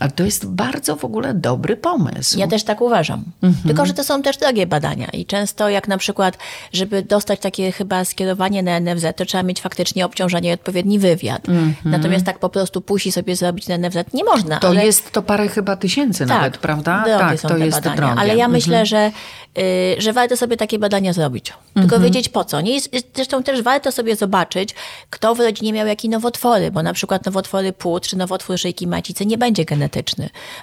A 0.00 0.08
to 0.08 0.24
jest 0.24 0.46
bardzo 0.46 0.96
w 0.96 1.04
ogóle 1.04 1.34
dobry 1.34 1.76
pomysł. 1.76 2.38
Ja 2.38 2.46
też 2.46 2.64
tak 2.64 2.80
uważam. 2.80 3.24
Tylko, 3.66 3.86
że 3.86 3.94
to 3.94 4.04
są 4.04 4.22
też 4.22 4.36
drogie 4.36 4.66
badania 4.66 5.06
i 5.06 5.26
często 5.26 5.68
jak 5.68 5.88
na 5.88 5.98
przykład, 5.98 6.38
żeby 6.72 7.02
dostać 7.02 7.40
takie 7.40 7.72
chyba 7.72 8.04
skierowanie 8.04 8.62
na 8.62 8.80
NFZ, 8.80 9.06
to 9.16 9.24
trzeba 9.24 9.42
mieć 9.42 9.60
faktycznie 9.60 10.06
obciążenie 10.06 10.50
i 10.50 10.52
odpowiedni 10.52 10.98
wywiad. 10.98 11.42
Natomiast 11.84 12.24
tak 12.24 12.38
po 12.38 12.48
prostu 12.48 12.80
pójść 12.80 13.06
i 13.06 13.12
sobie 13.12 13.36
zrobić 13.36 13.68
na 13.68 13.78
NFZ 13.78 14.12
nie 14.14 14.24
można. 14.24 14.60
To 14.60 14.68
ale... 14.68 14.86
jest 14.86 15.12
to 15.12 15.22
parę 15.22 15.48
chyba 15.48 15.76
tysięcy 15.76 16.26
nawet, 16.26 16.58
prawda? 16.58 17.04
Tak, 17.04 17.40
są 17.40 17.48
to 17.48 17.54
te 17.54 17.66
jest 17.66 17.78
badania. 17.78 17.96
drogie. 17.96 18.20
Ale 18.20 18.36
ja 18.36 18.48
myślę, 18.48 18.86
że, 18.86 19.10
y, 19.58 19.62
że 19.98 20.12
warto 20.12 20.36
sobie 20.36 20.56
takie 20.56 20.78
badania 20.78 21.12
zrobić. 21.12 21.52
Tylko 21.74 22.00
wiedzieć 22.00 22.28
po 22.28 22.44
co. 22.44 22.60
Nie 22.60 22.74
jest, 22.74 22.90
zresztą 23.14 23.42
też 23.42 23.62
warto 23.62 23.92
sobie 23.92 24.16
zobaczyć, 24.16 24.74
kto 25.10 25.34
w 25.34 25.40
rodzinie 25.40 25.72
miał 25.72 25.86
jakie 25.86 26.08
nowotwory, 26.08 26.70
bo 26.70 26.82
na 26.82 26.92
przykład 26.92 27.26
nowotwory 27.26 27.72
płuc 27.72 28.08
czy 28.08 28.16
nowotwór 28.16 28.58
szyjki 28.58 28.86
macicy 28.86 29.26
nie 29.26 29.38
będzie 29.38 29.64
genetyczny. 29.64 29.87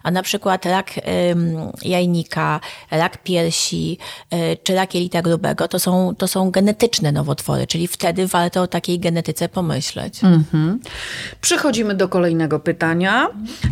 A 0.04 0.12
na 0.12 0.24
przykład 0.24 0.66
rak 0.66 0.92
jajnika, 1.82 2.60
rak 2.92 3.24
piersi 3.24 3.98
y, 4.34 4.58
czy 4.64 4.76
rak 4.76 4.96
jelita 4.96 5.22
grubego 5.22 5.68
to 5.68 5.80
są, 5.80 6.16
to 6.18 6.28
są 6.28 6.52
genetyczne 6.52 7.12
nowotwory, 7.12 7.68
czyli 7.68 7.88
wtedy 7.88 8.28
warto 8.28 8.62
o 8.62 8.68
takiej 8.68 9.00
genetyce 9.00 9.50
pomyśleć. 9.50 10.20
Przechodzimy 11.42 11.96
do 11.96 12.08
kolejnego 12.08 12.60
pytania. 12.60 13.28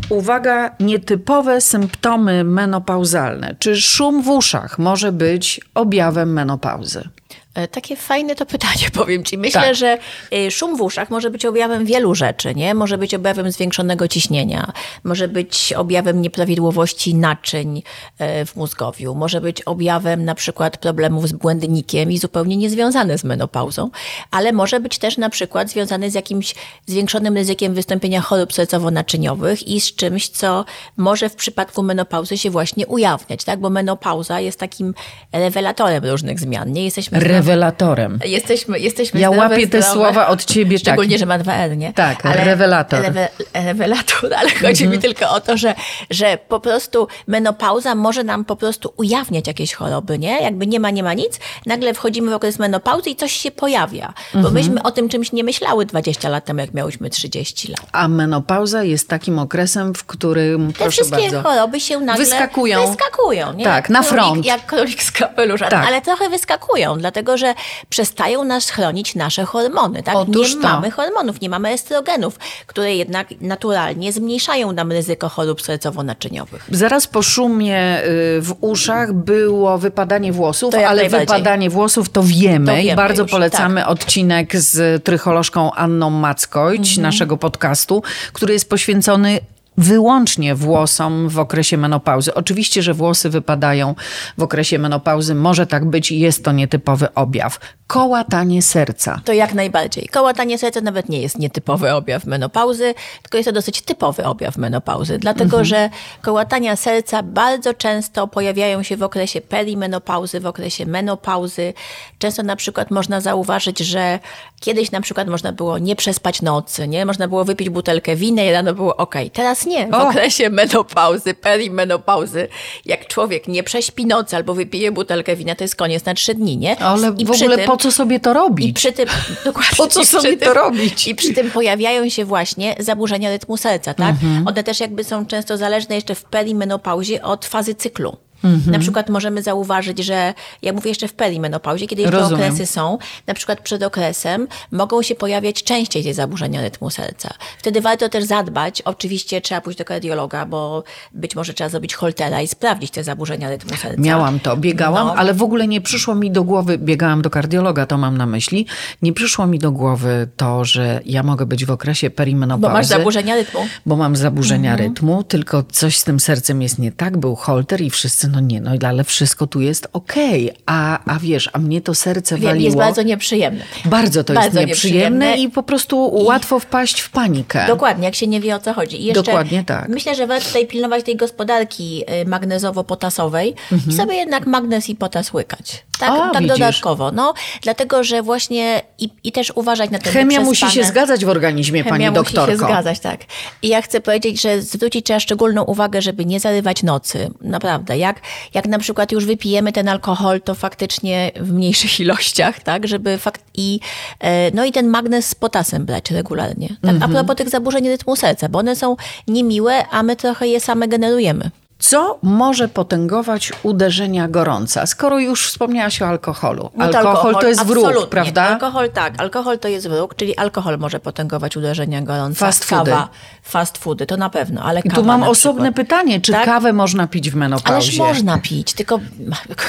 Uwaga, 0.10 0.76
nietypowe 0.80 1.62
symptomy 1.62 2.44
menopauzalne. 2.44 3.56
Czy 3.60 3.82
szum 3.82 4.24
w 4.24 4.28
uszach 4.28 4.80
może 4.80 5.12
być 5.12 5.62
objawem 5.74 6.34
menopauzy? 6.34 7.10
E, 7.54 7.68
Takie 7.68 7.96
fajne 7.96 8.36
to 8.36 8.46
pytanie, 8.56 8.90
powiem 8.94 9.24
Ci. 9.24 9.38
Myślę, 9.38 9.62
Tak. 9.62 9.76
że 9.76 9.98
y, 10.34 10.52
szum 10.52 10.78
w 10.78 10.82
uszach 10.82 11.10
może 11.10 11.30
być 11.30 11.46
objawem 11.46 11.86
wielu 11.86 12.16
rzeczy, 12.16 12.56
nie? 12.56 12.74
Może 12.74 12.98
być 12.98 13.14
objawem 13.14 13.52
zwiększonego 13.52 14.08
ciśnienia, 14.08 14.72
może 15.04 15.28
być 15.28 15.74
objawem 15.74 16.22
nieprawidłowości 16.22 17.16
naczyń 17.16 17.84
e, 18.20 18.46
w 18.46 18.56
mózgowiu, 18.56 19.16
może 19.16 19.42
być 19.42 19.62
objawem 19.62 20.26
na 20.26 20.36
przykład 20.36 20.78
problemów 20.78 21.28
z 21.28 21.32
błędnikiem 21.34 22.12
i 22.12 22.18
zupełnie 22.18 22.58
niezwiązane 22.58 23.18
z 23.18 23.24
menopauzą, 23.24 23.90
ale 24.32 24.52
może 24.52 24.80
być 24.80 24.98
też 24.98 25.18
na 25.18 25.30
przykład 25.30 25.70
związany 25.70 26.12
z 26.12 26.14
jakimś 26.14 26.56
zwiększonym 26.86 27.36
ryzykiem 27.36 27.74
wystąpienia 27.74 28.22
chorób 28.22 28.54
sercowo-naczyniowych 28.54 29.68
i 29.68 29.82
z 29.82 29.96
czymś, 29.96 30.30
co 30.30 30.66
może 30.98 31.30
w 31.30 31.36
przypadku 31.36 31.84
menopauzy 31.84 32.38
się 32.38 32.50
właśnie 32.50 32.88
ujawniać, 32.88 33.44
tak? 33.44 33.60
Bo 33.60 33.70
menopauza 33.70 34.40
jest 34.40 34.60
takim 34.60 34.94
rewelatorem 35.32 36.06
różnych 36.06 36.40
zmian, 36.40 36.72
nie? 36.72 36.84
Jesteśmy 36.86 37.20
Rewelatorem. 37.48 38.20
Jesteśmy, 38.26 38.80
jesteśmy 38.80 39.20
Ja 39.20 39.28
zdrowe, 39.30 39.50
łapię 39.50 39.68
te 39.68 39.82
zdrowe. 39.82 39.94
słowa 39.94 40.28
od 40.28 40.46
ciebie, 40.46 40.78
tak. 40.78 40.82
Szczególnie, 40.84 41.18
że 41.18 41.26
ma 41.26 41.38
dwa 41.40 41.54
R, 41.54 41.78
nie? 41.78 41.94
Tak, 41.94 42.24
rewelator. 42.24 43.02
Rewe, 43.02 43.28
rewelator, 43.54 44.34
ale 44.34 44.50
chodzi 44.50 44.88
mi 44.88 45.00
tylko 45.00 45.30
o 45.30 45.42
to, 45.42 45.58
że, 45.58 45.76
że 46.10 46.38
po 46.48 46.60
prostu 46.60 47.08
menopauza 47.28 47.96
może 47.96 48.24
nam 48.24 48.46
po 48.46 48.56
prostu 48.56 48.94
ujawniać 48.98 49.48
jakieś 49.48 49.74
choroby, 49.74 50.20
nie? 50.20 50.42
Jakby 50.42 50.68
nie 50.68 50.80
ma, 50.80 50.90
nie 50.90 51.04
ma 51.04 51.14
nic, 51.14 51.40
nagle 51.66 51.94
wchodzimy 51.94 52.32
w 52.32 52.34
okres 52.34 52.60
menopauzy 52.60 53.10
i 53.10 53.16
coś 53.16 53.32
się 53.32 53.52
pojawia. 53.52 54.14
Bo 54.34 54.52
myśmy 54.52 54.84
o 54.84 54.92
tym 54.92 55.10
czymś 55.10 55.32
nie 55.32 55.44
myślały 55.44 55.86
20 55.86 56.30
lat 56.30 56.46
temu, 56.46 56.60
jak 56.60 56.74
miałyśmy 56.74 57.10
30 57.10 57.68
lat. 57.72 57.80
A 57.92 58.08
menopauza 58.08 58.84
jest 58.84 59.10
takim 59.10 59.40
okresem, 59.40 59.94
w 59.94 60.04
którym, 60.06 60.74
Te 60.74 60.90
wszystkie 60.90 61.22
bardzo, 61.32 61.42
choroby 61.50 61.80
się 61.80 62.00
nagle 62.00 62.26
Wyskakują. 62.26 62.88
wyskakują 62.88 63.54
nie? 63.54 63.64
Tak, 63.64 63.90
na 63.90 64.00
Jak 64.00 64.08
królik- 64.08 64.14
front. 64.14 64.46
Jak 64.46 64.66
królik 64.66 65.04
z 65.04 65.12
kapelusza. 65.12 65.68
Tak. 65.70 65.88
Ale 65.88 66.02
trochę 66.02 66.30
wyskakują, 66.30 66.98
dlatego 66.98 67.33
że 67.38 67.54
przestają 67.90 68.44
nas 68.44 68.70
chronić 68.70 69.16
nasze 69.16 69.46
hormony. 69.46 70.04
Tak? 70.04 70.16
Otóż 70.16 70.56
nie 70.56 70.62
to. 70.62 70.68
mamy 70.68 70.92
hormonów, 70.92 71.42
nie 71.42 71.50
mamy 71.50 71.70
estrogenów, 71.70 72.40
które 72.68 72.96
jednak 72.96 73.28
naturalnie 73.42 74.14
zmniejszają 74.14 74.72
nam 74.72 74.92
ryzyko 74.92 75.30
chorób 75.30 75.62
sercowo-naczyniowych. 75.62 76.62
Zaraz 76.72 77.08
po 77.08 77.22
szumie 77.22 78.04
y, 78.04 78.42
w 78.42 78.56
uszach 78.62 79.14
było 79.14 79.78
wypadanie 79.78 80.32
włosów, 80.32 80.76
ale 80.88 81.10
wypadanie 81.10 81.70
włosów 81.70 82.10
to 82.10 82.24
wiemy, 82.24 82.66
To 82.66 82.78
i 82.78 82.84
wiemy 82.84 82.96
bardzo 82.96 83.22
już, 83.22 83.32
polecamy 83.32 83.88
odcinek 83.88 84.58
z 84.58 85.04
trycholożką 85.04 85.74
Anną 85.74 86.10
Mackojć, 86.10 86.98
naszego 86.98 87.38
podcastu, 87.38 88.04
który 88.34 88.54
jest 88.54 88.70
poświęcony 88.70 89.40
wyłącznie 89.78 90.56
włosom 90.56 91.30
w 91.30 91.40
okresie 91.40 91.78
menopauzy. 91.78 92.34
Oczywiście, 92.34 92.82
że 92.84 92.94
włosy 92.94 93.30
wypadają 93.30 93.96
w 94.38 94.44
okresie 94.44 94.80
menopauzy, 94.80 95.36
może 95.36 95.68
tak 95.68 95.86
być 95.86 96.12
i 96.12 96.20
jest 96.20 96.44
to 96.44 96.52
nietypowy 96.52 97.14
objaw. 97.14 97.60
Kołatanie 97.88 98.62
serca. 98.62 99.22
To 99.26 99.34
jak 99.34 99.54
najbardziej. 99.54 100.08
Kołatanie 100.08 100.58
serca 100.58 100.82
nawet 100.82 101.10
nie 101.10 101.22
jest 101.22 101.40
nietypowy 101.40 101.94
objaw 101.94 102.26
menopauzy, 102.26 102.94
tylko 103.22 103.38
jest 103.38 103.50
to 103.50 103.54
dosyć 103.54 103.82
typowy 103.82 104.26
objaw 104.26 104.58
menopauzy, 104.58 105.18
dlatego 105.18 105.64
że 105.64 105.90
kołatania 106.22 106.76
serca 106.76 107.24
bardzo 107.24 107.74
często 107.74 108.28
pojawiają 108.28 108.84
się 108.84 108.98
w 108.98 109.04
okresie 109.04 109.42
perimenopauzy, 109.42 110.40
w 110.40 110.46
okresie 110.46 110.86
menopauzy. 110.86 111.74
Często 112.20 112.44
na 112.44 112.56
przykład 112.56 112.92
można 112.92 113.22
zauważyć, 113.22 113.80
że 113.80 114.20
kiedyś 114.64 114.92
na 114.92 115.02
przykład 115.02 115.28
można 115.28 115.52
było 115.52 115.78
nie 115.78 115.96
przespać 115.96 116.42
nocy, 116.42 116.88
nie? 116.88 117.06
Można 117.06 117.28
było 117.28 117.46
wypić 117.46 117.70
butelkę 117.70 118.16
wina 118.16 118.44
i 118.44 118.52
rano 118.52 118.74
było 118.74 118.96
ok. 118.98 119.16
Teraz 119.34 119.66
nie. 119.66 119.88
W 119.88 119.94
O! 119.94 120.08
okresie 120.10 120.50
menopauzy, 120.50 121.34
perimenopauzy, 121.34 122.48
jak 122.86 123.08
człowiek 123.08 123.48
nie 123.48 123.64
prześpi 123.64 124.06
nocy 124.06 124.36
albo 124.36 124.54
wypije 124.54 124.92
butelkę 124.92 125.36
wina, 125.36 125.56
to 125.56 125.64
jest 125.64 125.76
koniec 125.76 126.06
na 126.06 126.14
trzy 126.14 126.34
dni, 126.34 126.58
nie? 126.58 126.80
Ale 126.80 127.14
I 127.18 127.26
w 127.26 127.32
ogóle 127.32 127.58
tym- 127.58 127.66
po 127.68 127.78
co 127.78 127.92
sobie 127.92 128.20
to 128.20 128.32
i 128.32 128.34
robić? 128.34 128.76
przy 128.76 128.92
tym, 128.92 129.08
dokładnie. 129.46 129.78
Po 129.78 129.88
co 129.88 130.00
i 130.02 130.04
przy 130.04 130.12
sobie 130.12 130.38
to 130.38 130.46
tym, 130.46 130.54
robić? 130.54 131.08
I 131.08 131.16
przy 131.16 131.34
tym 131.34 131.52
pojawiają 131.52 132.10
się 132.10 132.26
właśnie 132.26 132.76
zaburzenia 132.80 133.30
rytmu 133.30 133.58
serca, 133.58 133.94
tak? 133.94 134.10
Mhm. 134.10 134.48
One 134.48 134.64
też 134.64 134.80
jakby 134.80 135.04
są 135.04 135.26
często 135.26 135.58
zależne 135.58 135.96
jeszcze 135.96 136.16
w 136.16 136.24
perimenopauzie 136.24 137.24
od 137.24 137.46
fazy 137.46 137.76
cyklu. 137.76 138.18
Mhm. 138.44 138.72
Na 138.72 138.80
przykład 138.80 139.10
możemy 139.10 139.42
zauważyć, 139.44 140.00
że 140.00 140.34
ja 140.62 140.74
mówię 140.74 140.90
jeszcze 140.90 141.08
w 141.08 141.14
perimenopauzie, 141.14 141.88
kiedy 141.88 142.12
Rozumiem. 142.12 142.34
okresy 142.48 142.66
są, 142.66 142.98
na 143.28 143.34
przykład 143.34 143.60
przed 143.62 143.84
okresem 143.84 144.48
mogą 144.72 145.02
się 145.02 145.16
pojawiać 145.16 145.64
częściej 145.64 146.04
te 146.04 146.14
zaburzenia 146.14 146.62
rytmu 146.62 146.90
serca. 146.90 147.34
Wtedy 147.58 147.82
warto 147.82 148.10
też 148.10 148.24
zadbać, 148.24 148.82
oczywiście 148.82 149.42
trzeba 149.42 149.62
pójść 149.62 149.80
do 149.80 149.86
kardiologa, 149.86 150.46
bo 150.46 150.84
być 151.14 151.36
może 151.36 151.54
trzeba 151.54 151.70
zrobić 151.70 151.96
holtera 151.96 152.42
i 152.42 152.48
sprawdzić 152.48 152.92
te 152.92 153.04
zaburzenia 153.04 153.50
rytmu 153.50 153.78
serca. 153.78 154.02
Miałam 154.02 154.40
to, 154.40 154.58
biegałam, 154.58 155.08
No. 155.08 155.16
ale 155.16 155.34
w 155.34 155.44
ogóle 155.44 155.68
nie 155.68 155.82
przyszło 155.82 156.16
mi 156.16 156.32
do 156.32 156.44
głowy, 156.44 156.78
biegałam 156.78 157.22
do 157.22 157.30
kardiologa, 157.30 157.86
to 157.86 157.98
mam 157.98 158.18
na 158.18 158.26
myśli, 158.26 158.66
nie 159.02 159.14
przyszło 159.14 159.48
mi 159.48 159.60
do 159.60 159.72
głowy 159.72 160.28
to, 160.38 160.66
że 160.66 161.02
ja 161.06 161.24
mogę 161.24 161.46
być 161.46 161.66
w 161.66 161.72
okresie 161.72 162.10
perimenopauzy. 162.10 162.68
Bo 162.68 162.74
masz 162.74 162.86
zaburzenia 162.88 163.36
rytmu. 163.36 163.60
Bo 163.86 163.96
mam 163.96 164.16
zaburzenia 164.16 164.72
Mhm. 164.72 164.90
rytmu, 164.90 165.24
tylko 165.24 165.64
coś 165.64 165.98
z 165.98 166.04
tym 166.04 166.20
sercem 166.20 166.62
jest 166.62 166.80
nie 166.80 166.92
tak, 166.92 167.18
był 167.18 167.36
holter 167.36 167.82
i 167.82 167.90
wszyscy, 167.90 168.28
no 168.34 168.40
nie, 168.40 168.62
no 168.62 168.72
ale 168.88 169.04
wszystko 169.04 169.48
tu 169.48 169.62
jest 169.62 169.88
okej. 169.94 170.52
A, 170.66 171.00
a 171.16 171.20
wiesz, 171.20 171.50
a 171.54 171.60
mnie 171.60 171.82
to 171.82 171.96
serce 171.96 172.36
Wiem, 172.36 172.44
waliło. 172.46 172.66
jest 172.66 172.78
bardzo 172.78 173.02
nieprzyjemne. 173.02 173.64
Bardzo 173.86 174.24
to 174.24 174.34
Bardzo 174.34 174.60
jest 174.60 174.68
nieprzyjemne, 174.70 175.26
nieprzyjemne. 175.26 175.38
i 175.50 175.50
po 175.52 175.64
prostu 175.64 176.12
łatwo 176.26 176.60
wpaść 176.60 177.00
w 177.02 177.10
panikę. 177.10 177.68
Dokładnie, 177.68 178.06
jak 178.06 178.16
się 178.16 178.28
nie 178.28 178.42
wie 178.42 178.56
o 178.56 178.60
co 178.60 178.74
chodzi. 178.74 179.02
I 179.02 179.06
jeszcze 179.06 179.24
Dokładnie 179.24 179.64
tak. 179.64 179.90
Myślę, 179.90 180.16
że 180.16 180.28
warto 180.28 180.46
tutaj 180.48 180.68
pilnować 180.68 181.04
tej 181.06 181.16
gospodarki 181.16 182.04
y, 182.22 182.26
magnezowo-potasowej 182.26 183.54
i 183.90 183.94
sobie 183.94 184.16
jednak 184.16 184.48
magnez 184.48 184.90
i 184.90 184.96
potas 184.96 185.34
łykać. 185.34 185.84
Tak, 186.00 186.10
Mhm. 186.10 186.30
A, 186.30 186.34
tak 186.34 186.44
widzisz. 186.44 186.60
dodatkowo. 186.60 187.12
No, 187.12 187.34
dlatego, 187.62 188.04
że 188.04 188.22
właśnie 188.22 188.82
i, 189.00 189.10
i 189.24 189.32
też 189.32 189.52
uważać 189.56 189.90
na 189.92 190.00
ten 190.00 190.14
Chemia 190.14 190.40
musi 190.42 190.72
się 190.72 190.84
zgadzać 190.84 191.26
w 191.26 191.30
organizmie, 191.30 191.84
pani 191.84 192.04
Chemia 192.04 192.12
doktorko. 192.12 192.52
musi 192.52 192.52
się 192.60 192.66
zgadzać, 192.68 193.00
tak. 193.00 193.20
I 193.62 193.68
ja 193.68 193.82
chcę 193.82 194.02
powiedzieć, 194.02 194.42
że 194.42 194.62
zwrócić 194.62 195.06
trzeba 195.06 195.20
szczególną 195.20 195.64
uwagę, 195.64 196.02
żeby 196.02 196.26
nie 196.26 196.40
zarywać 196.40 196.84
nocy. 196.84 197.30
Naprawdę. 197.42 197.98
Jak 197.98 198.22
Jak 198.54 198.66
na 198.68 198.80
przykład 198.80 199.12
już 199.12 199.26
wypijemy 199.26 199.72
ten 199.72 199.90
alkohol, 199.90 200.42
to 200.42 200.56
faktycznie 200.56 201.32
w 201.36 201.52
mniejszych 201.52 202.00
ilościach, 202.04 202.60
tak? 202.60 202.88
Żeby 202.88 203.18
fakt 203.18 203.42
i, 203.54 203.80
e, 204.20 204.52
no 204.52 204.66
i 204.66 204.72
ten 204.72 204.88
magnez 204.88 205.28
z 205.28 205.36
potasem 205.36 205.86
brać 205.86 206.12
regularnie. 206.12 206.70
Tak? 206.82 206.96
A 207.02 207.08
propos 207.08 207.36
tych 207.36 207.50
zaburzeń 207.50 207.88
rytmu 207.88 208.16
serca, 208.16 208.50
bo 208.50 208.60
one 208.60 208.76
są 208.76 208.96
niemiłe, 209.28 209.88
a 209.88 210.04
my 210.04 210.16
trochę 210.16 210.48
je 210.48 210.60
same 210.60 210.88
generujemy. 210.88 211.63
Co 211.84 212.20
może 212.22 212.68
potęgować 212.68 213.52
uderzenia 213.64 214.28
gorąca? 214.28 214.86
Skoro 214.86 215.20
już 215.20 215.48
wspomniałaś 215.48 216.02
o 216.02 216.08
alkoholu. 216.08 216.70
No 216.76 216.88
to 216.88 216.98
alkohol, 216.98 217.36
to 217.36 217.48
jest 217.48 217.66
wróg, 217.66 217.86
absolutnie. 217.86 218.10
prawda? 218.10 218.44
Alkohol 218.44 218.90
tak, 218.90 219.22
alkohol 219.22 219.60
to 219.60 219.68
jest 219.68 219.88
wróg, 219.88 220.16
czyli 220.16 220.38
alkohol 220.38 220.78
może 220.80 221.00
potęgować 221.00 221.58
uderzenia 221.58 222.02
gorąca. 222.02 222.46
Fast 222.46 222.66
foody. 222.66 222.92
Kawa, 222.92 223.10
fast 223.44 223.78
foody, 223.78 224.06
to 224.06 224.18
na 224.18 224.30
pewno, 224.30 224.62
ale 224.62 224.80
I 224.80 224.90
tu 224.90 225.04
mam 225.04 225.24
osobne 225.24 225.74
pytanie, 225.74 226.22
czy 226.22 226.32
Tak? 226.32 226.46
kawę 226.46 226.74
można 226.74 227.08
pić 227.08 227.32
w 227.32 227.36
menopauzie? 227.36 227.74
Ależ 227.76 227.98
można 227.98 228.38
pić, 228.38 228.74
tylko 228.74 229.00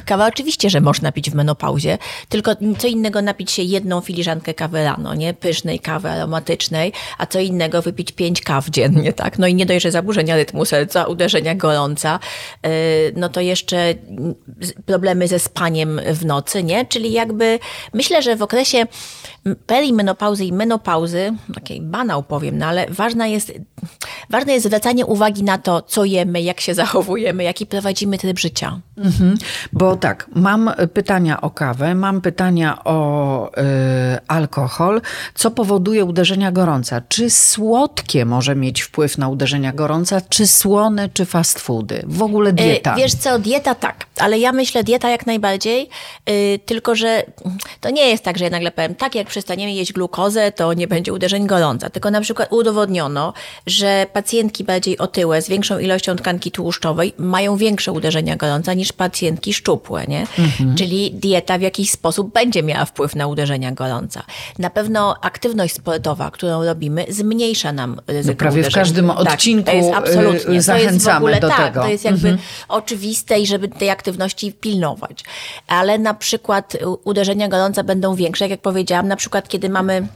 kawa 0.04 0.26
oczywiście, 0.26 0.70
że 0.70 0.80
można 0.80 1.12
pić 1.12 1.30
w 1.30 1.34
menopauzie, 1.34 1.98
tylko 2.28 2.50
co 2.78 2.86
innego 2.86 3.22
napić 3.22 3.50
się 3.50 3.62
jedną 3.62 4.00
filiżankę 4.00 4.54
kawy 4.54 4.84
rano, 4.84 5.14
nie? 5.14 5.34
Pysznej 5.34 5.80
kawy 5.80 6.10
aromatycznej, 6.10 6.92
a 7.18 7.26
co 7.26 7.40
innego 7.40 7.82
wypić 7.82 8.12
pięć 8.12 8.40
kaw 8.40 8.70
dziennie, 8.70 9.12
tak? 9.12 9.38
No 9.38 9.46
i 9.46 9.54
nie 9.54 9.66
dość, 9.66 9.82
że 9.82 9.90
zaburzenia 9.90 10.36
rytmu 10.36 10.64
serca, 10.64 11.04
uderzenia 11.04 11.54
gorąca, 11.54 12.03
yy, 12.62 12.70
no 13.16 13.28
to 13.28 13.40
jeszcze 13.40 13.94
problemy 14.86 15.28
ze 15.28 15.38
spaniem 15.38 16.00
w 16.12 16.26
nocy, 16.26 16.62
nie? 16.62 16.86
Czyli 16.86 17.12
jakby 17.12 17.58
myślę, 17.92 18.22
że 18.22 18.36
w 18.36 18.42
okresie 18.42 18.86
perimenopauzy 19.66 20.44
i 20.44 20.52
menopauzy, 20.52 21.32
takiej 21.54 21.80
banał 21.80 22.22
powiem, 22.22 22.58
no 22.58 22.66
ale 22.66 22.86
ważna 22.88 23.26
jest, 23.26 23.52
ważne 24.30 24.52
jest 24.52 24.66
zwracanie 24.66 25.06
uwagi 25.06 25.42
na 25.42 25.58
to, 25.58 25.82
co 25.82 26.04
jemy, 26.04 26.42
jak 26.42 26.60
się 26.60 26.74
zachowujemy, 26.84 27.44
jaki 27.44 27.66
prowadzimy 27.66 28.18
tryb 28.18 28.38
życia. 28.38 28.80
Mhm. 28.98 29.34
Bo 29.72 29.96
tak, 29.96 30.26
mam 30.34 30.70
pytania 30.94 31.40
o 31.40 31.50
kawę, 31.50 31.94
mam 31.94 32.20
pytania 32.20 32.84
o 32.84 33.50
y, 33.58 33.62
alkohol. 34.28 35.00
Co 35.34 35.50
powoduje 35.50 36.04
uderzenia 36.04 36.52
gorąca? 36.52 37.02
Czy 37.08 37.30
słodkie 37.30 38.24
może 38.24 38.54
mieć 38.56 38.82
wpływ 38.82 39.18
na 39.18 39.28
uderzenia 39.28 39.72
gorąca, 39.72 40.20
czy 40.28 40.46
słone, 40.46 41.08
czy 41.08 41.24
fast 41.24 41.58
foody? 41.58 42.02
W 42.06 42.22
ogóle 42.22 42.52
dieta. 42.52 42.94
E, 42.94 42.96
Wiesz 42.96 43.14
co, 43.14 43.38
dieta 43.38 43.74
tak, 43.74 44.06
ale 44.18 44.38
ja 44.38 44.52
myślę 44.52 44.84
dieta 44.84 45.10
jak 45.10 45.26
najbardziej, 45.26 45.88
y, 46.30 46.60
tylko 46.66 46.94
że 46.94 47.22
to 47.80 47.90
nie 47.90 48.08
jest 48.08 48.24
tak, 48.24 48.38
że 48.38 48.44
ja 48.44 48.50
nagle 48.50 48.70
powiem, 48.70 48.94
tak 48.94 49.14
jak 49.14 49.26
przestaniemy 49.26 49.72
jeść 49.72 49.92
glukozę, 49.92 50.52
to 50.52 50.72
nie 50.72 50.88
będzie 50.88 51.12
uderzeń 51.12 51.46
gorąca, 51.46 51.90
tylko 51.90 52.10
na 52.10 52.20
przykład 52.20 52.52
udowodniono, 52.52 53.32
że 53.66 54.06
pacjentki 54.14 54.64
bardziej 54.64 54.98
otyłe 54.98 55.42
z 55.42 55.48
większą 55.48 55.78
ilością 55.78 56.16
tkanki 56.16 56.50
tłuszczowej 56.50 57.12
mają 57.18 57.56
większe 57.56 57.92
uderzenia 57.92 58.36
gorąca 58.36 58.74
niż 58.74 58.92
pacjentki 58.92 59.54
szczupłe, 59.54 60.04
nie? 60.08 60.26
Czyli 60.76 61.10
dieta 61.14 61.58
w 61.58 61.60
jakiś 61.60 61.90
sposób 61.90 62.32
będzie 62.32 62.62
miała 62.62 62.84
wpływ 62.84 63.16
na 63.16 63.26
uderzenia 63.26 63.72
gorąca. 63.72 64.22
Na 64.58 64.70
pewno 64.70 65.16
aktywność 65.20 65.74
sportowa, 65.74 66.30
którą 66.30 66.64
robimy, 66.64 67.06
zmniejsza 67.08 67.72
nam 67.72 68.00
ryzyko 68.06 68.32
No 68.32 68.38
prawie 68.38 68.56
w 68.56 68.58
uderzeń. 68.58 68.82
każdym 68.82 69.08
tak, 69.08 69.18
odcinku, 69.18 69.64
to 69.64 69.76
jest 69.76 69.88
y, 69.88 69.94
absolutnie. 69.94 70.40
To 70.44 70.52
jest 70.52 70.66
w 70.66 70.66
zachęcamy 70.66 71.16
ogóle, 71.16 71.40
do 71.40 71.48
tak, 71.48 71.66
tego. 71.66 71.82
To 71.82 71.88
jest 71.88 72.04
jakby 72.04 72.38
oczywiste 72.68 73.40
i 73.40 73.46
żeby 73.46 73.68
tej 73.68 73.90
aktywności 73.90 74.52
pilnować. 74.52 75.24
Ale 75.66 75.98
na 75.98 76.14
przykład 76.14 76.76
uderzenia 77.04 77.48
gorąca 77.48 77.84
będą 77.84 78.14
większe, 78.14 78.48
jak 78.48 78.60
powiedziałam, 78.60 79.08
na 79.08 79.16
przykład 79.16 79.48
kiedy 79.48 79.68
mamy 79.68 80.06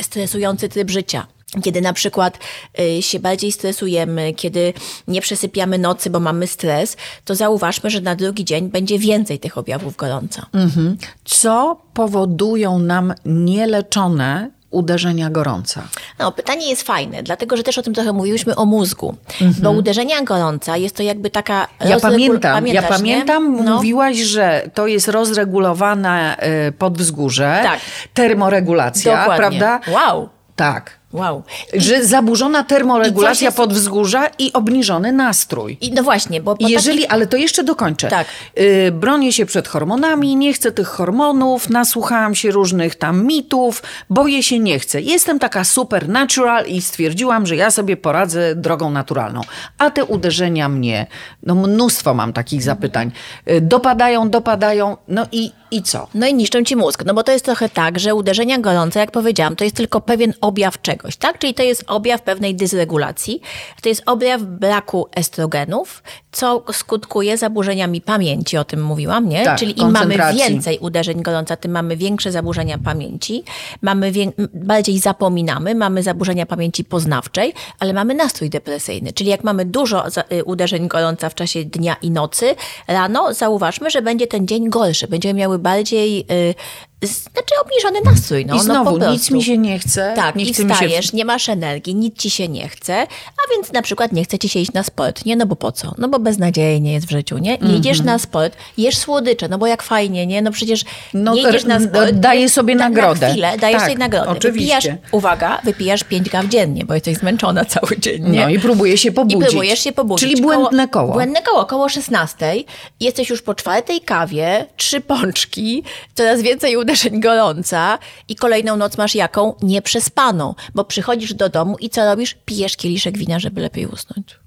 stresujący 0.00 0.68
tryb 0.68 0.90
życia. 0.90 1.26
Kiedy 1.62 1.80
na 1.80 1.92
przykład 1.92 2.38
y, 2.80 3.02
się 3.02 3.18
bardziej 3.20 3.52
stresujemy, 3.52 4.34
kiedy 4.34 4.72
nie 5.08 5.20
przesypiamy 5.20 5.78
nocy, 5.78 6.10
bo 6.10 6.20
mamy 6.20 6.46
stres, 6.46 6.96
to 7.24 7.34
zauważmy, 7.34 7.90
że 7.90 8.00
na 8.00 8.14
drugi 8.16 8.44
dzień 8.44 8.68
będzie 8.70 8.98
więcej 8.98 9.38
tych 9.38 9.58
objawów 9.58 9.96
gorąca. 9.96 10.46
Mhm. 10.52 10.96
Co 11.24 11.80
powodują 11.94 12.78
nam 12.78 13.14
nieleczone 13.24 14.50
uderzenia 14.70 15.30
gorąca? 15.30 15.82
No, 16.18 16.32
pytanie 16.32 16.70
jest 16.70 16.82
fajne, 16.82 17.22
dlatego 17.22 17.56
że 17.56 17.62
też 17.62 17.78
o 17.78 17.82
tym 17.82 17.94
trochę 17.94 18.12
mówiłyśmy 18.12 18.56
o 18.56 18.64
mózgu. 18.64 19.14
Bo 19.62 19.70
uderzenia 19.70 20.22
gorąca 20.22 20.76
jest 20.76 20.96
to 20.96 21.02
jakby 21.02 21.30
taka. 21.30 21.66
Mhm. 21.66 21.90
Ja 21.90 22.00
pamiętam, 22.00 22.66
ja 22.66 22.82
pamiętam, 22.82 23.64
No. 23.64 23.74
mówiłaś, 23.76 24.16
że 24.16 24.70
to 24.74 24.86
jest 24.86 25.08
rozregulowane 25.08 26.36
y, 26.68 26.72
podwzgórze, 26.72 27.60
Tak. 27.62 27.80
termoregulacja, 28.14 29.16
Dokładnie. 29.18 29.36
prawda? 29.58 29.80
Wow. 29.92 30.28
Tak. 30.56 30.98
Wow. 31.16 31.42
Że 31.74 32.04
zaburzona 32.04 32.64
termoregulacja 32.64 33.44
jest- 33.46 33.56
podwzgórza 33.56 34.26
i 34.38 34.52
obniżony 34.52 35.12
nastrój. 35.12 35.78
I 35.80 35.92
no 35.92 36.02
właśnie, 36.02 36.40
bo 36.40 36.56
Jeżeli, 36.60 36.98
takich- 36.98 37.12
ale 37.12 37.26
to 37.26 37.36
jeszcze 37.36 37.64
dokończę. 37.64 38.08
Tak. 38.08 38.26
Y, 38.58 38.92
bronię 38.92 39.32
się 39.32 39.46
przed 39.46 39.68
hormonami, 39.68 40.36
nie 40.36 40.52
chcę 40.52 40.72
tych 40.72 40.88
hormonów, 40.88 41.70
nasłuchałam 41.70 42.34
się 42.34 42.50
różnych 42.50 42.94
tam 42.94 43.26
mitów, 43.26 43.82
boję 44.10 44.42
się, 44.42 44.58
nie 44.58 44.78
chcę. 44.78 45.00
Jestem 45.00 45.38
taka 45.38 45.64
supernatural 45.64 46.66
i 46.66 46.82
stwierdziłam, 46.82 47.46
że 47.46 47.56
ja 47.56 47.70
sobie 47.70 47.96
poradzę 47.96 48.54
drogą 48.54 48.90
naturalną. 48.90 49.40
A 49.78 49.90
te 49.90 50.04
uderzenia 50.04 50.68
mnie, 50.68 51.06
no 51.42 51.54
mnóstwo 51.54 52.14
mam 52.14 52.32
takich 52.32 52.62
zapytań, 52.62 53.10
y, 53.50 53.60
dopadają, 53.60 54.30
dopadają, 54.30 54.96
no 55.08 55.26
i, 55.32 55.52
i 55.70 55.82
co? 55.82 56.06
No 56.14 56.26
i 56.26 56.34
niszczą 56.34 56.64
ci 56.64 56.76
mózg. 56.76 57.04
No 57.06 57.14
bo 57.14 57.22
to 57.22 57.32
jest 57.32 57.44
trochę 57.44 57.68
tak, 57.68 57.98
że 57.98 58.14
uderzenia 58.14 58.58
gorące, 58.58 59.00
jak 59.00 59.10
powiedziałam, 59.10 59.56
to 59.56 59.64
jest 59.64 59.76
tylko 59.76 60.00
pewien 60.00 60.32
objaw 60.40 60.82
czegoś, 60.82 61.05
tak? 61.16 61.38
Czyli 61.38 61.54
to 61.54 61.62
jest 61.62 61.84
objaw 61.86 62.22
pewnej 62.22 62.54
dysregulacji. 62.54 63.40
To 63.82 63.88
jest 63.88 64.02
objaw 64.06 64.42
braku 64.42 65.08
estrogenów, 65.14 66.02
co 66.32 66.64
skutkuje 66.72 67.38
zaburzeniami 67.38 68.00
pamięci, 68.00 68.56
o 68.56 68.64
tym 68.64 68.82
mówiłam, 68.82 69.28
nie? 69.28 69.44
Tak, 69.44 69.58
Czyli 69.58 69.80
im 69.80 69.90
mamy 69.90 70.16
więcej 70.34 70.78
uderzeń 70.78 71.22
gorąca, 71.22 71.56
tym 71.56 71.70
mamy 71.70 71.96
większe 71.96 72.32
zaburzenia 72.32 72.78
pamięci, 72.78 73.44
mamy 73.82 74.12
bardziej 74.54 74.98
zapominamy, 74.98 75.74
mamy 75.74 76.02
zaburzenia 76.02 76.46
pamięci 76.46 76.84
poznawczej, 76.84 77.52
ale 77.78 77.92
mamy 77.92 78.14
nastrój 78.14 78.50
depresyjny. 78.50 79.12
Czyli 79.12 79.30
jak 79.30 79.44
mamy 79.44 79.64
dużo 79.64 80.04
y, 80.08 80.44
uderzeń 80.44 80.88
gorąca 80.88 81.28
w 81.28 81.34
czasie 81.34 81.64
dnia 81.64 81.96
i 82.02 82.10
nocy, 82.10 82.54
rano 82.88 83.34
zauważmy, 83.34 83.90
że 83.90 84.02
będzie 84.02 84.26
ten 84.26 84.46
dzień 84.46 84.70
gorszy. 84.70 85.08
Będziemy 85.08 85.40
miały 85.40 85.58
bardziej, 85.58 86.26
y, 86.30 86.54
znaczy 87.02 87.54
obniżony 87.64 88.00
nastrój. 88.04 88.46
No, 88.46 88.54
I 88.54 88.56
no 88.56 88.62
znowu, 88.62 88.94
prostu. 88.96 89.12
nic 89.12 89.30
mi 89.30 89.42
się 89.44 89.58
nie 89.58 89.78
chce. 89.78 90.12
Tak, 90.16 90.34
nie 90.36 90.44
i 90.44 90.48
mi 90.48 90.54
się... 90.54 90.68
wstajesz, 90.68 91.12
nie 91.12 91.24
masz 91.24 91.48
energii, 91.48 91.94
nic 91.94 92.18
ci 92.18 92.30
się 92.30 92.48
nie 92.48 92.68
chce, 92.68 92.94
a 93.02 93.54
więc 93.56 93.72
na 93.72 93.82
przykład 93.82 94.12
nie 94.12 94.24
chce 94.24 94.38
ci 94.38 94.48
się 94.48 94.60
iść 94.60 94.72
na 94.72 94.82
sport, 94.82 95.24
nie? 95.24 95.36
No 95.36 95.46
bo 95.46 95.56
po 95.56 95.72
co? 95.72 95.94
No 95.98 96.08
bo 96.08 96.18
beznadziejnie 96.18 96.92
jest 96.92 97.06
w 97.06 97.10
życiu, 97.10 97.38
nie? 97.38 97.58
Nie 97.58 97.76
idziesz 97.76 98.00
na 98.00 98.18
sport, 98.18 98.56
jesz 98.78 98.96
słodycze, 98.98 99.48
no 99.48 99.58
bo 99.58 99.66
jak 99.66 99.82
fajnie, 99.82 100.26
nie? 100.26 100.42
No 100.42 100.50
przecież 100.50 100.84
No, 101.14 101.34
nie 101.34 101.40
idziesz 101.48 101.64
na 101.64 101.80
sport. 101.80 102.10
daję 102.12 102.40
nie- 102.40 102.48
sobie 102.48 102.74
na, 102.74 102.88
nagrodę. 102.88 103.26
Na 103.26 103.32
chwilę 103.32 103.56
dajesz 103.58 103.78
Tak, 103.78 103.86
sobie 103.90 103.98
nagrodę. 103.98 104.30
oczywiście. 104.30 104.74
Wypijasz, 104.80 104.98
uwaga, 105.12 105.60
wypijasz 105.64 106.04
5 106.04 106.30
kaw 106.30 106.46
dziennie, 106.46 106.84
bo 106.84 106.94
jesteś 106.94 107.16
zmęczona 107.18 107.64
cały 107.64 107.98
dzień, 107.98 108.22
nie? 108.30 108.40
No 108.40 108.48
i 108.48 108.58
próbuję 108.58 108.98
się 108.98 109.08
I 109.08 109.12
pobudzić. 109.12 109.46
próbujesz 109.48 109.80
się 109.80 109.92
pobudzić. 109.92 110.28
Czyli 110.30 110.42
błędne 110.42 110.88
koło. 110.88 111.12
Błędne 111.12 111.42
koło, 111.42 111.64
koło 111.66 111.88
16. 111.88 112.54
Jesteś 113.00 113.30
już 113.30 113.42
po 113.42 113.54
czwartej 113.54 114.00
kawie, 114.00 114.66
trzy 114.76 115.00
pączki, 115.00 115.82
coraz 116.14 116.42
więcej 116.42 116.76
uderzeń 116.86 117.20
gorąca 117.20 117.98
i 118.28 118.36
kolejną 118.36 118.76
noc 118.76 118.98
masz 118.98 119.14
jaką? 119.14 119.54
Nieprzespaną, 119.62 120.54
bo 120.74 120.84
przychodzisz 120.84 121.34
do 121.34 121.48
domu 121.48 121.76
i 121.80 121.90
co 121.90 122.04
robisz? 122.04 122.36
Pijesz 122.44 122.76
kieliszek 122.76 123.18
wina, 123.18 123.38
żeby 123.38 123.60
lepiej 123.60 123.86
usnąć. 123.86 124.45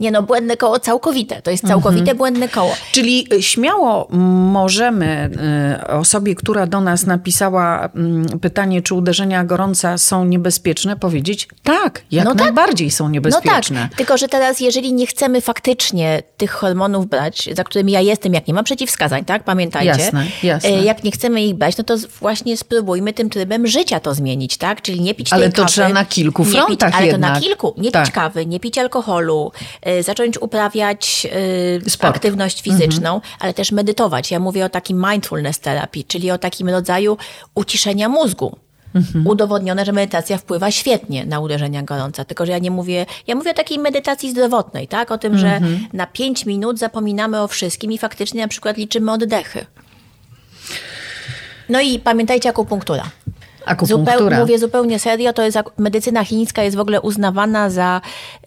Nie 0.00 0.10
no, 0.10 0.22
błędne 0.22 0.56
koło 0.56 0.78
całkowite. 0.78 1.42
To 1.42 1.50
jest 1.50 1.66
całkowite 1.66 2.00
Mhm. 2.00 2.18
błędne 2.18 2.48
koło. 2.48 2.74
Czyli 2.92 3.26
śmiało 3.40 4.08
możemy 4.52 5.30
y, 5.82 5.86
osobie, 5.86 6.34
która 6.34 6.66
do 6.66 6.80
nas 6.80 7.06
napisała 7.06 7.88
mm, 7.94 8.26
pytanie, 8.40 8.82
czy 8.82 8.94
uderzenia 8.94 9.44
gorąca 9.44 9.98
są 9.98 10.24
niebezpieczne, 10.24 10.96
powiedzieć 10.96 11.48
tak, 11.62 12.02
jak 12.10 12.24
No 12.24 12.30
tak. 12.34 12.40
najbardziej 12.40 12.90
są 12.90 13.08
niebezpieczne. 13.08 13.80
No 13.82 13.88
tak, 13.88 13.98
tylko 13.98 14.18
że 14.18 14.28
teraz 14.28 14.60
jeżeli 14.60 14.92
nie 14.92 15.06
chcemy 15.06 15.40
faktycznie 15.40 16.22
tych 16.36 16.50
hormonów 16.50 17.06
brać, 17.06 17.48
za 17.56 17.64
którymi 17.64 17.92
ja 17.92 18.00
jestem, 18.00 18.34
jak 18.34 18.46
nie 18.48 18.54
mam 18.54 18.64
przeciwwskazań, 18.64 19.24
tak? 19.24 19.44
Pamiętajcie. 19.44 19.88
Jasne, 19.88 20.26
jasne. 20.42 20.68
E, 20.70 20.84
Jak 20.84 21.04
nie 21.04 21.10
chcemy 21.10 21.42
ich 21.44 21.54
brać, 21.54 21.76
no 21.78 21.84
to 21.84 21.94
właśnie 22.20 22.56
spróbujmy 22.56 23.12
tym 23.12 23.30
trybem 23.30 23.66
życia 23.66 24.00
to 24.00 24.14
zmienić, 24.14 24.56
tak? 24.56 24.82
Czyli 24.82 25.00
nie 25.00 25.14
pić 25.14 25.32
Ale 25.32 25.48
to 25.50 25.56
kawy. 25.56 25.68
trzeba 25.68 25.88
na 25.88 26.04
kilku 26.04 26.44
nie 26.44 26.50
frontach 26.50 26.90
pić, 26.90 26.98
Ale 27.00 27.12
to 27.12 27.18
na 27.18 27.26
jednak. 27.28 27.42
kilku. 27.42 27.74
Nie 27.78 27.90
Tak. 27.90 28.04
pić 28.04 28.14
kawy, 28.14 28.46
nie 28.46 28.60
pić 28.60 28.78
alkoholu, 28.78 29.52
zacząć 30.00 30.38
uprawiać 30.38 31.26
e, 31.86 31.90
Sport. 31.90 32.16
aktywność 32.16 32.62
fizyczną, 32.62 33.20
ale 33.40 33.54
też 33.54 33.72
medytować. 33.72 34.30
Ja 34.30 34.40
mówię 34.40 34.64
o 34.64 34.68
takim 34.68 35.06
mindfulness 35.10 35.60
terapii, 35.60 36.04
czyli 36.04 36.30
o 36.30 36.38
takim 36.38 36.68
rodzaju 36.68 37.16
uciszenia 37.54 38.08
mózgu. 38.08 38.56
Udowodnione, 39.24 39.84
że 39.84 39.92
medytacja 39.92 40.38
wpływa 40.38 40.70
świetnie 40.70 41.26
na 41.26 41.40
uderzenia 41.40 41.82
gorąca. 41.82 42.24
Tylko, 42.24 42.46
że 42.46 42.52
ja 42.52 42.58
nie 42.58 42.70
mówię, 42.70 43.06
ja 43.26 43.34
mówię 43.34 43.50
o 43.50 43.54
takiej 43.54 43.78
medytacji 43.78 44.30
zdrowotnej, 44.30 44.88
tak? 44.88 45.10
O 45.10 45.18
tym, 45.18 45.38
że 45.38 45.60
na 45.92 46.06
5 46.06 46.46
minut 46.46 46.78
zapominamy 46.78 47.40
o 47.40 47.48
wszystkim 47.48 47.92
i 47.92 47.98
faktycznie 47.98 48.42
na 48.42 48.48
przykład 48.48 48.76
liczymy 48.76 49.12
oddechy. 49.12 49.66
No 51.68 51.80
i 51.80 51.98
pamiętajcie 51.98 52.48
akupunktura. 52.48 53.10
Akupunktura. 53.68 54.18
Zupeł, 54.18 54.40
mówię 54.40 54.58
zupełnie 54.58 54.98
serio, 54.98 55.32
to 55.32 55.42
jest 55.42 55.58
medycyna 55.78 56.24
chińska 56.24 56.62
jest 56.62 56.76
w 56.76 56.80
ogóle 56.80 57.00
uznawana 57.00 57.70
za 57.70 58.00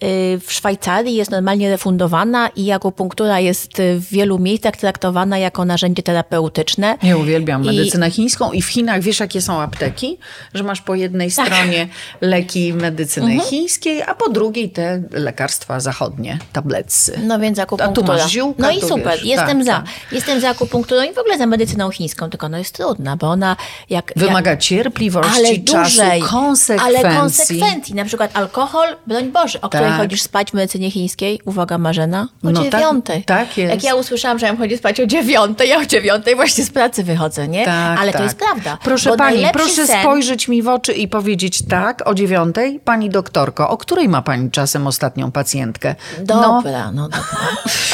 y, 0.04 0.40
w 0.46 0.52
Szwajcarii 0.52 1.14
jest 1.16 1.30
normalnie 1.30 1.70
refundowana 1.70 2.48
i 2.56 2.72
akupunktura 2.72 3.40
jest 3.40 3.70
w 3.98 4.08
wielu 4.10 4.38
miejscach 4.38 4.76
traktowana 4.76 5.38
jako 5.38 5.64
narzędzie 5.64 6.02
terapeutyczne. 6.02 6.98
Ja 7.02 7.16
uwielbiam 7.16 7.62
I- 7.64 7.66
medycynę 7.66 8.10
chińską 8.10 8.52
i 8.52 8.62
w 8.62 8.66
Chinach 8.68 9.00
wiesz, 9.02 9.20
jakie 9.20 9.40
są 9.42 9.60
apteki? 9.60 10.18
Że 10.54 10.62
masz 10.64 10.80
po 10.80 10.94
jednej 10.94 11.32
Tak. 11.32 11.46
stronie 11.46 11.88
leki 12.20 12.72
medycyny 12.74 13.26
Mhm. 13.32 13.48
chińskiej, 13.50 14.02
a 14.02 14.14
po 14.14 14.28
drugiej 14.28 14.70
te 14.70 15.02
lekarstwa 15.10 15.80
zachodnie, 15.80 16.38
tabletcy. 16.52 17.20
No 17.24 17.38
więc 17.38 17.58
akupunktura. 17.58 18.08
masz 18.08 18.30
ziółka, 18.30 18.62
no 18.62 18.70
i 18.70 18.80
tu 18.80 18.88
super, 18.88 19.12
wiesz, 19.18 19.24
jestem 19.24 19.56
tak, 19.58 19.66
za. 19.66 19.72
tak. 19.72 19.84
Jestem 20.12 20.40
za 20.40 20.48
akupunkturą 20.48 21.02
i 21.02 21.14
w 21.14 21.18
ogóle 21.18 21.38
za 21.38 21.46
medycyną 21.46 21.90
chińską, 21.90 22.30
tylko 22.30 22.46
ona 22.46 22.58
jest 22.58 22.74
trudna, 22.74 23.16
bo 23.16 23.26
ona 23.30 23.56
jak... 23.90 24.12
Wymaga 24.16 24.50
jak, 24.50 24.60
cierpliwości, 24.60 25.11
ale 25.20 25.58
czasu, 25.58 25.82
dłużej, 25.98 26.22
konsekwencji. 26.22 26.96
ale 27.04 27.16
konsekwencji. 27.16 27.94
Na 27.94 28.04
przykład 28.04 28.30
alkohol, 28.36 28.88
broń 29.06 29.28
Boże, 29.30 29.60
o 29.60 29.68
której 29.68 29.88
Tak. 29.88 29.96
chodzisz 29.98 30.22
spać 30.22 30.50
w 30.50 30.54
medycynie 30.54 30.90
chińskiej, 30.90 31.40
uwaga 31.44 31.78
Marzena, 31.78 32.28
o 32.44 32.50
No 32.50 32.62
tak- 32.62 32.72
dziewiątej. 32.72 33.24
tak 33.24 33.58
jest. 33.58 33.74
Jak 33.74 33.84
ja 33.84 33.94
usłyszałam, 33.94 34.38
że 34.38 34.46
ja 34.46 34.56
chodzić 34.56 34.78
spać 34.78 35.00
o 35.00 35.06
dziewiątej, 35.06 35.68
ja 35.68 35.78
o 35.78 35.86
dziewiątej 35.86 36.34
właśnie 36.36 36.64
z 36.64 36.70
pracy 36.70 37.04
wychodzę, 37.04 37.48
nie? 37.48 37.64
Tak, 37.64 37.98
ale 38.00 38.12
tak. 38.12 38.20
to 38.20 38.24
jest 38.24 38.36
prawda. 38.38 38.78
Proszę 38.84 39.16
pani, 39.16 39.44
proszę 39.52 39.86
sen, 39.86 40.00
spojrzeć 40.00 40.48
mi 40.48 40.62
w 40.62 40.68
oczy 40.68 40.92
i 40.92 41.08
powiedzieć 41.08 41.62
tak 41.68 42.08
o 42.08 42.14
dziewiątej. 42.14 42.80
Pani 42.84 43.10
doktorko, 43.10 43.70
o 43.70 43.76
której 43.76 44.08
ma 44.08 44.22
pani 44.22 44.50
czasem 44.50 44.86
ostatnią 44.86 45.32
pacjentkę? 45.32 45.94
No, 46.28 46.42
Dobra, 46.42 46.90
no 46.92 47.02
dobra. 47.08 47.22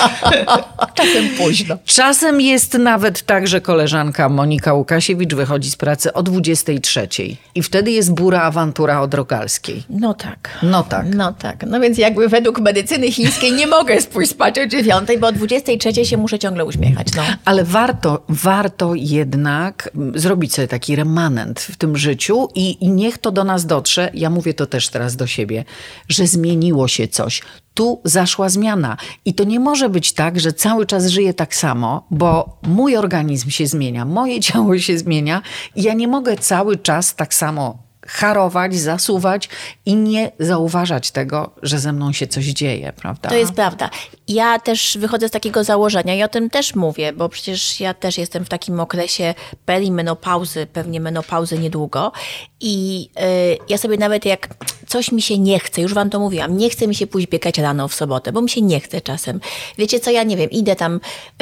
Czasem 0.94 1.28
późno. 1.38 1.76
Czasem 1.84 2.40
jest 2.40 2.74
nawet 2.74 3.22
tak, 3.22 3.46
że 3.48 3.60
koleżanka 3.60 4.28
Monika 4.28 4.72
Łukasiewicz 4.72 5.34
wychodzi 5.34 5.70
z 5.70 5.76
pracy 5.76 6.12
o 6.12 6.22
23 6.22 7.07
i 7.54 7.62
wtedy 7.62 7.90
jest 7.90 8.14
bura 8.14 8.42
awantura 8.42 9.00
od 9.00 9.14
Rogalskiej. 9.14 9.84
No 9.90 10.14
tak. 10.14 10.58
No 10.62 10.82
tak. 10.82 11.06
No 11.14 11.32
tak. 11.32 11.64
No 11.66 11.80
więc 11.80 11.98
jakby 11.98 12.28
według 12.28 12.60
medycyny 12.60 13.12
chińskiej 13.12 13.52
nie 13.52 13.66
mogę 13.66 13.96
pójść 14.12 14.30
spać 14.30 14.58
o 14.58 14.66
dziewiątej, 14.66 15.18
bo 15.18 15.26
o 15.26 15.32
23 15.32 16.04
się 16.04 16.16
muszę 16.16 16.38
ciągle 16.38 16.64
uśmiechać. 16.64 17.14
No. 17.16 17.22
Ale 17.44 17.64
warto, 17.64 18.24
warto 18.28 18.94
jednak 18.94 19.90
zrobić 20.14 20.54
sobie 20.54 20.68
taki 20.68 20.96
remanent 20.96 21.60
w 21.60 21.76
tym 21.76 21.96
życiu 21.96 22.48
i, 22.54 22.84
i 22.84 22.88
niech 22.88 23.18
to 23.18 23.30
do 23.30 23.44
nas 23.44 23.66
dotrze. 23.66 24.10
Ja 24.14 24.30
mówię 24.30 24.54
to 24.54 24.66
też 24.66 24.88
teraz 24.88 25.16
do 25.16 25.26
siebie, 25.26 25.64
że 26.08 26.26
zmieniło 26.26 26.88
się 26.88 27.08
coś. 27.08 27.42
Tu 27.78 28.00
zaszła 28.04 28.48
zmiana. 28.48 28.96
I 29.24 29.34
to 29.34 29.44
nie 29.44 29.60
może 29.60 29.88
być 29.88 30.12
tak, 30.12 30.40
że 30.40 30.52
cały 30.52 30.86
czas 30.86 31.06
żyję 31.06 31.34
tak 31.34 31.54
samo, 31.54 32.06
bo 32.10 32.58
mój 32.62 32.96
organizm 32.96 33.50
się 33.50 33.66
zmienia, 33.66 34.04
moje 34.04 34.40
ciało 34.48 34.78
się 34.78 34.98
zmienia 34.98 35.42
i 35.76 35.82
ja 35.82 35.94
nie 35.94 36.08
mogę 36.08 36.36
cały 36.36 36.76
czas 36.76 37.14
tak 37.14 37.34
samo 37.34 37.87
harować, 38.08 38.76
zasuwać 38.76 39.48
i 39.86 39.96
nie 39.96 40.32
zauważać 40.38 41.10
tego, 41.10 41.50
że 41.62 41.78
ze 41.78 41.92
mną 41.92 42.12
się 42.12 42.26
coś 42.26 42.44
dzieje, 42.44 42.92
prawda? 42.92 43.28
To 43.28 43.34
jest 43.34 43.52
prawda. 43.52 43.90
Ja 44.28 44.58
też 44.58 44.98
wychodzę 45.00 45.28
z 45.28 45.30
takiego 45.30 45.64
założenia 45.64 46.14
i 46.14 46.22
o 46.22 46.28
tym 46.28 46.50
też 46.50 46.74
mówię, 46.74 47.12
bo 47.12 47.28
przecież 47.28 47.80
ja 47.80 47.94
też 47.94 48.18
jestem 48.18 48.44
w 48.44 48.48
takim 48.48 48.80
okresie 48.80 49.34
perimenopauzy, 49.64 50.66
pewnie 50.66 51.00
menopauzy 51.00 51.58
niedługo 51.58 52.12
i 52.60 53.08
y, 53.52 53.58
ja 53.68 53.78
sobie 53.78 53.96
nawet 53.96 54.24
jak 54.24 54.48
coś 54.86 55.12
mi 55.12 55.22
się 55.22 55.38
nie 55.38 55.58
chce, 55.58 55.82
już 55.82 55.94
wam 55.94 56.10
to 56.10 56.20
mówiłam, 56.20 56.56
nie 56.56 56.70
chce 56.70 56.86
mi 56.86 56.94
się 56.94 57.06
pójść 57.06 57.28
biegać 57.28 57.58
rano 57.58 57.88
w 57.88 57.94
sobotę, 57.94 58.32
bo 58.32 58.42
mi 58.42 58.50
się 58.50 58.62
nie 58.62 58.80
chce 58.80 59.00
czasem. 59.00 59.40
Wiecie 59.78 60.00
co, 60.00 60.10
ja 60.10 60.22
nie 60.22 60.36
wiem, 60.36 60.50
idę 60.50 60.76
tam, 60.76 61.00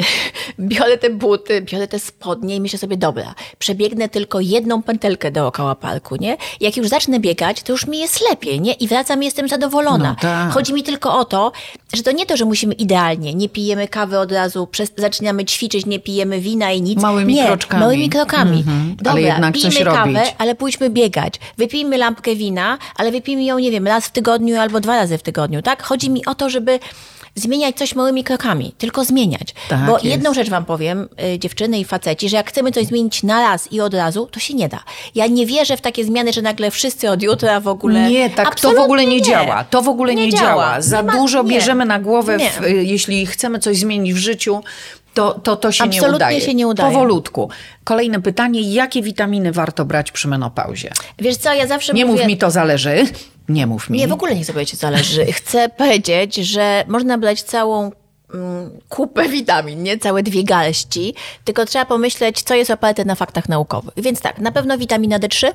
biorę 0.59 0.97
te 0.97 1.09
buty, 1.09 1.61
biorę 1.61 1.87
te 1.87 1.99
spodnie 1.99 2.55
i 2.55 2.61
myślę 2.61 2.79
sobie, 2.79 2.97
dobra, 2.97 3.35
przebiegnę 3.59 4.09
tylko 4.09 4.39
jedną 4.39 4.83
pętelkę 4.83 5.31
dookoła 5.31 5.75
parku, 5.75 6.15
nie? 6.15 6.37
Jak 6.61 6.77
już 6.77 6.87
zacznę 6.87 7.19
biegać, 7.19 7.63
to 7.63 7.71
już 7.71 7.87
mi 7.87 7.99
jest 7.99 8.21
lepiej, 8.29 8.61
nie? 8.61 8.73
I 8.73 8.87
wracam 8.87 9.21
i 9.23 9.25
jestem 9.25 9.47
zadowolona. 9.47 10.09
No 10.09 10.15
tak. 10.21 10.51
Chodzi 10.51 10.73
mi 10.73 10.83
tylko 10.83 11.19
o 11.19 11.25
to, 11.25 11.51
że 11.93 12.03
to 12.03 12.11
nie 12.11 12.25
to, 12.25 12.37
że 12.37 12.45
musimy 12.45 12.73
idealnie, 12.73 13.33
nie 13.33 13.49
pijemy 13.49 13.87
kawy 13.87 14.19
od 14.19 14.31
razu, 14.31 14.67
przez, 14.67 14.91
zaczynamy 14.97 15.45
ćwiczyć, 15.45 15.85
nie 15.85 15.99
pijemy 15.99 16.39
wina 16.39 16.71
i 16.71 16.81
nic. 16.81 17.01
Małymi 17.01 17.33
nie, 17.33 17.45
kroczkami. 17.45 17.79
małymi 17.81 18.09
krokami. 18.09 18.57
Mhm. 18.57 18.95
Dobra, 18.95 19.11
Ale 19.11 19.21
jednak 19.21 19.53
pijmy 19.53 19.71
coś 19.71 19.83
kawę, 19.83 19.97
robić. 20.13 20.35
ale 20.37 20.55
pójdźmy 20.55 20.89
biegać. 20.89 21.33
Wypijmy 21.57 21.97
lampkę 21.97 22.35
wina, 22.35 22.77
ale 22.95 23.11
wypijmy 23.11 23.43
ją, 23.43 23.59
nie 23.59 23.71
wiem, 23.71 23.87
raz 23.87 24.05
w 24.07 24.11
tygodniu 24.11 24.59
albo 24.59 24.79
dwa 24.79 24.95
razy 24.95 25.17
w 25.17 25.21
tygodniu, 25.23 25.61
tak? 25.61 25.83
Chodzi 25.83 26.09
mi 26.09 26.25
o 26.25 26.35
to, 26.35 26.49
żeby 26.49 26.79
zmieniać 27.37 27.75
coś 27.77 27.95
małymi 27.95 28.23
krokami, 28.23 28.73
tylko 28.77 29.05
zmieniać. 29.05 29.55
Tak 29.69 29.85
Bo 29.85 29.91
jest. 29.93 30.05
jedną 30.05 30.33
rzecz 30.33 30.49
wam 30.49 30.65
powiem, 30.65 31.09
y, 31.35 31.39
dziewczyny 31.39 31.79
i 31.79 31.85
faceci, 31.85 32.29
że 32.29 32.37
jak 32.37 32.49
chcemy 32.49 32.71
coś 32.71 32.85
zmienić 32.85 33.23
na 33.23 33.41
raz 33.41 33.71
i 33.71 33.81
od 33.81 33.93
razu, 33.93 34.27
to 34.31 34.39
się 34.39 34.53
nie 34.53 34.69
da. 34.69 34.83
Ja 35.15 35.27
nie 35.27 35.45
wierzę 35.45 35.77
w 35.77 35.81
takie 35.81 36.05
zmiany, 36.05 36.33
że 36.33 36.41
nagle 36.41 36.71
wszyscy 36.71 37.09
od 37.09 37.21
jutra 37.23 37.59
w 37.59 37.67
ogóle... 37.67 38.11
Nie, 38.11 38.29
tak 38.29 38.59
to 38.59 38.71
w 38.71 38.79
ogóle 38.79 39.05
nie, 39.05 39.15
nie. 39.15 39.21
działa. 39.21 39.63
To 39.63 39.81
w 39.81 39.87
ogóle 39.89 40.15
nie, 40.15 40.29
działa. 40.29 40.81
Za 40.81 40.97
Nie 40.97 41.03
ma- 41.03 41.13
dużo 41.13 41.43
nie. 41.43 41.49
bierzemy 41.49 41.85
na 41.85 41.99
głowę, 41.99 42.37
Nie. 42.37 42.49
w, 42.49 42.63
y, 42.63 42.83
jeśli 42.83 43.25
chcemy 43.25 43.59
coś 43.59 43.77
zmienić 43.77 44.13
w 44.13 44.17
życiu, 44.17 44.61
to 45.17 45.39
to, 45.39 45.55
to 45.55 45.71
się 45.71 45.83
nie 45.83 45.89
Absolutnie 45.89 46.15
udaje. 46.15 46.41
się 46.41 46.53
nie 46.53 46.67
udaje. 46.67 46.91
Powolutku. 46.93 47.49
Kolejne 47.83 48.21
pytanie, 48.21 48.61
jakie 48.73 49.01
witaminy 49.01 49.51
warto 49.51 49.85
brać 49.85 50.11
przy 50.11 50.27
menopauzie? 50.27 50.91
Wiesz 51.19 51.37
co, 51.37 51.53
ja 51.53 51.67
zawsze 51.67 51.93
Nie 51.93 52.05
mówię... 52.05 52.19
mów 52.19 52.27
mi 52.27 52.37
to 52.37 52.51
zależy. 52.51 53.03
Nie 53.49 53.67
mów 53.67 53.89
mi. 53.89 53.97
Nie, 53.99 54.07
w 54.07 54.11
ogóle 54.13 54.35
nie 54.35 54.45
sobie 54.45 54.65
ci 54.65 54.77
zależy. 54.77 55.25
Chcę 55.39 55.69
powiedzieć, 55.69 56.35
że 56.35 56.83
można 56.87 57.17
brać 57.17 57.41
całą 57.41 57.91
mm, 58.33 58.79
kupę 58.89 59.29
witamin, 59.29 59.83
nie 59.83 59.97
całe 59.97 60.23
dwie 60.23 60.43
garści, 60.43 61.13
tylko 61.43 61.65
trzeba 61.65 61.85
pomyśleć, 61.85 62.41
co 62.41 62.55
jest 62.55 62.71
oparte 62.71 63.05
na 63.05 63.15
faktach 63.15 63.49
naukowych. 63.49 63.93
Więc 63.97 64.21
tak, 64.21 64.39
na 64.39 64.51
pewno 64.51 64.77
witamina 64.77 65.19
D3, 65.19 65.47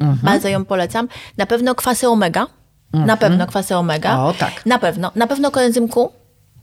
Mhm. 0.00 0.18
bardzo 0.22 0.48
ją 0.48 0.64
polecam. 0.64 1.08
Na 1.36 1.46
pewno 1.46 1.74
kwasy 1.74 2.08
omega, 2.08 2.46
na 2.92 3.16
pewno 3.16 3.46
kwasy 3.46 3.76
omega. 3.76 4.10
Mhm. 4.10 4.28
O, 4.28 4.34
tak. 4.34 4.66
Na 4.66 4.78
pewno. 4.78 5.10
Na 5.14 5.26
pewno 5.26 5.50
koenzym 5.50 5.88
Q. 5.88 6.12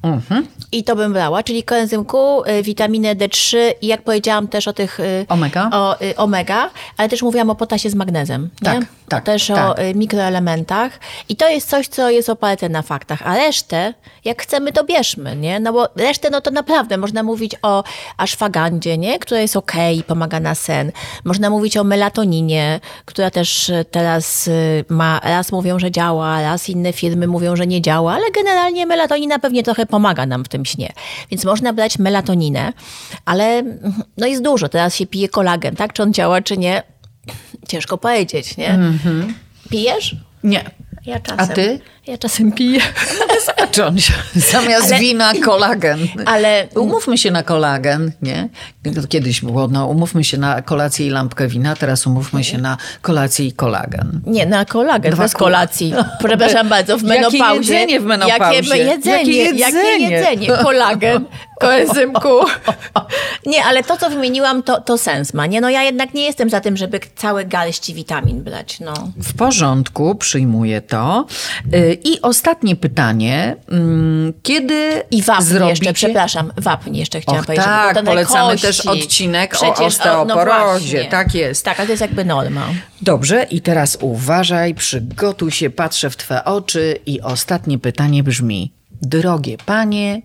Mhm. 0.03 0.47
I 0.71 0.83
to 0.83 0.95
bym 0.95 1.13
brała, 1.13 1.43
czyli 1.43 1.63
koenzym 1.63 2.05
Q, 2.05 2.43
y, 2.43 2.63
witaminę 2.63 3.15
D3 3.15 3.57
i 3.81 3.87
jak 3.87 4.01
powiedziałam 4.01 4.47
też 4.47 4.67
o 4.67 4.73
tych... 4.73 4.99
y, 4.99 5.25
Omega? 5.29 5.69
O 5.73 6.01
y, 6.01 6.15
omega, 6.15 6.69
ale 6.97 7.09
też 7.09 7.21
mówiłam 7.21 7.49
o 7.49 7.55
potasie 7.55 7.89
z 7.89 7.95
magnezem. 7.95 8.49
Nie? 8.61 8.71
Tak, 8.71 8.79
tak, 9.09 9.23
Też 9.23 9.47
tak. 9.47 9.57
o 9.79 9.81
y, 9.83 9.95
mikroelementach. 9.95 10.99
I 11.29 11.35
to 11.35 11.49
jest 11.49 11.69
coś, 11.69 11.87
co 11.87 12.09
jest 12.09 12.29
oparte 12.29 12.69
na 12.69 12.81
faktach. 12.81 13.21
A 13.27 13.35
resztę, 13.35 13.93
jak 14.25 14.41
chcemy, 14.41 14.71
to 14.71 14.83
bierzmy, 14.83 15.35
nie? 15.35 15.59
No 15.59 15.73
bo 15.73 15.87
resztę, 15.95 16.29
no 16.29 16.41
to 16.41 16.51
naprawdę 16.51 16.97
można 16.97 17.23
mówić 17.23 17.55
o 17.61 17.83
aszwagandzie, 18.17 18.97
nie? 18.97 19.19
Która 19.19 19.41
jest 19.41 19.55
okej, 19.55 20.03
pomaga 20.03 20.39
na 20.39 20.55
sen. 20.55 20.91
Można 21.23 21.49
mówić 21.49 21.77
o 21.77 21.83
melatoninie, 21.83 22.79
która 23.05 23.31
też 23.31 23.69
y, 23.69 23.85
teraz 23.91 24.49
ma, 24.89 25.19
raz 25.23 25.51
mówią, 25.51 25.79
że 25.79 25.91
działa, 25.91 26.41
raz 26.41 26.69
inne 26.69 26.93
firmy 26.93 27.27
mówią, 27.27 27.55
że 27.55 27.67
nie 27.67 27.81
działa, 27.81 28.13
ale 28.13 28.31
generalnie 28.31 28.85
melatonina 28.85 29.39
pewnie 29.39 29.63
trochę 29.63 29.85
pomaga 29.89 30.25
nam 30.25 30.43
w 30.43 30.47
tym 30.47 30.65
śnie. 30.65 30.93
Więc 31.31 31.45
można 31.45 31.73
brać 31.73 31.99
melatoninę, 31.99 32.73
ale 33.25 33.45
mm, 33.45 33.93
no 34.17 34.27
jest 34.27 34.43
dużo. 34.43 34.69
Teraz 34.69 34.95
się 34.95 35.07
pije 35.07 35.29
kolagen, 35.29 35.75
tak? 35.75 35.93
Czy 35.93 36.03
on 36.03 36.13
działa, 36.13 36.41
czy 36.41 36.57
nie? 36.57 36.83
Ciężko 37.67 37.97
powiedzieć, 37.97 38.57
nie? 38.57 38.79
Pijesz? 39.69 40.15
Nie. 40.43 40.71
Ja 41.09 41.19
czasem. 41.19 41.39
A 41.39 41.47
ty? 41.47 41.79
Ja 42.07 42.17
czasem 42.17 42.51
piję. 42.51 42.81
Zacząć. 43.57 44.11
Zamiast 44.35 44.91
Ale- 44.91 44.99
wina 44.99 45.33
kolagen. 45.45 45.99
Ale 46.25 46.67
Umówmy 46.75 47.17
się 47.17 47.31
na 47.31 47.43
kolagen, 47.43 48.11
nie? 48.21 48.49
Kiedyś 49.09 49.41
było, 49.41 49.67
no 49.67 49.87
umówmy 49.87 50.23
się 50.23 50.37
na 50.37 50.61
kolację 50.61 51.07
i 51.07 51.09
lampkę 51.09 51.47
wina, 51.47 51.75
teraz 51.75 52.07
umówmy 52.07 52.43
się 52.43 52.57
na 52.57 52.77
kolację 53.01 53.45
i 53.45 53.51
kolagen. 53.53 54.21
nie, 54.25 54.45
na 54.45 54.65
kolagen, 54.65 55.11
Dwa 55.13 55.23
bez 55.23 55.33
ko- 55.33 55.39
kolacji. 55.39 55.93
Przepraszam 56.25 56.69
bardzo, 56.69 56.97
w 56.97 57.03
Jakie 57.03 57.21
menopauzie. 57.21 57.73
jedzenie 57.73 57.99
w 57.99 58.03
menopauzie? 58.05 58.69
Jakie 58.69 58.83
jedzenie, 58.83 59.37
Jakie 59.37 59.59
jakie 59.59 59.65
jedzenie? 59.65 60.09
jedzenie. 60.09 60.47
Kolagen, 60.63 61.25
koenzymku. 61.61 62.29
Nie, 63.45 63.63
ale 63.65 63.83
to, 63.83 63.97
co 63.97 64.09
wymieniłam, 64.09 64.63
to, 64.63 64.81
to 64.81 64.97
sens 64.97 65.33
ma. 65.33 65.45
Nie, 65.45 65.61
no 65.61 65.69
ja 65.69 65.83
jednak 65.83 66.13
nie 66.13 66.23
jestem 66.23 66.49
za 66.49 66.61
tym, 66.61 66.77
żeby 66.77 66.99
całe 67.15 67.45
garści 67.45 67.93
witamin 67.93 68.43
brać, 68.43 68.79
no. 68.79 68.93
W 69.17 69.33
porządku, 69.37 70.15
przyjmuję 70.15 70.81
to. 70.81 70.98
Y, 71.73 71.97
I 72.03 72.21
ostatnie 72.21 72.75
pytanie. 72.75 73.55
Mm, 73.71 74.33
Kiedy 74.43 75.03
I 75.11 75.21
wapń 75.23 75.43
zrobicie... 75.43 75.69
jeszcze, 75.69 75.93
przepraszam, 75.93 76.51
wapń 76.57 76.95
jeszcze 76.95 77.21
chciałam 77.21 77.39
Och, 77.39 77.45
powiedzieć. 77.45 77.65
tak, 77.65 78.05
polecamy 78.05 78.51
kości. 78.51 78.67
też 78.67 78.81
odcinek 78.81 79.53
o 79.53 79.57
Przecież, 79.57 79.79
osteoporozie, 79.87 80.63
właśnie. 80.63 81.05
tak 81.05 81.35
jest. 81.35 81.65
Tak, 81.65 81.79
ale 81.79 81.87
to 81.87 81.93
jest 81.93 82.01
jakby 82.01 82.25
norma. 82.25 82.67
Dobrze, 83.01 83.43
i 83.43 83.61
teraz 83.61 83.97
uważaj, 84.01 84.75
przygotuj 84.75 85.51
się, 85.51 85.69
patrzę 85.69 86.09
w 86.09 86.17
Twe 86.17 86.45
oczy 86.45 86.99
i 87.05 87.21
ostatnie 87.21 87.79
pytanie 87.79 88.23
brzmi. 88.23 88.73
Drogie 89.01 89.57
panie, 89.65 90.21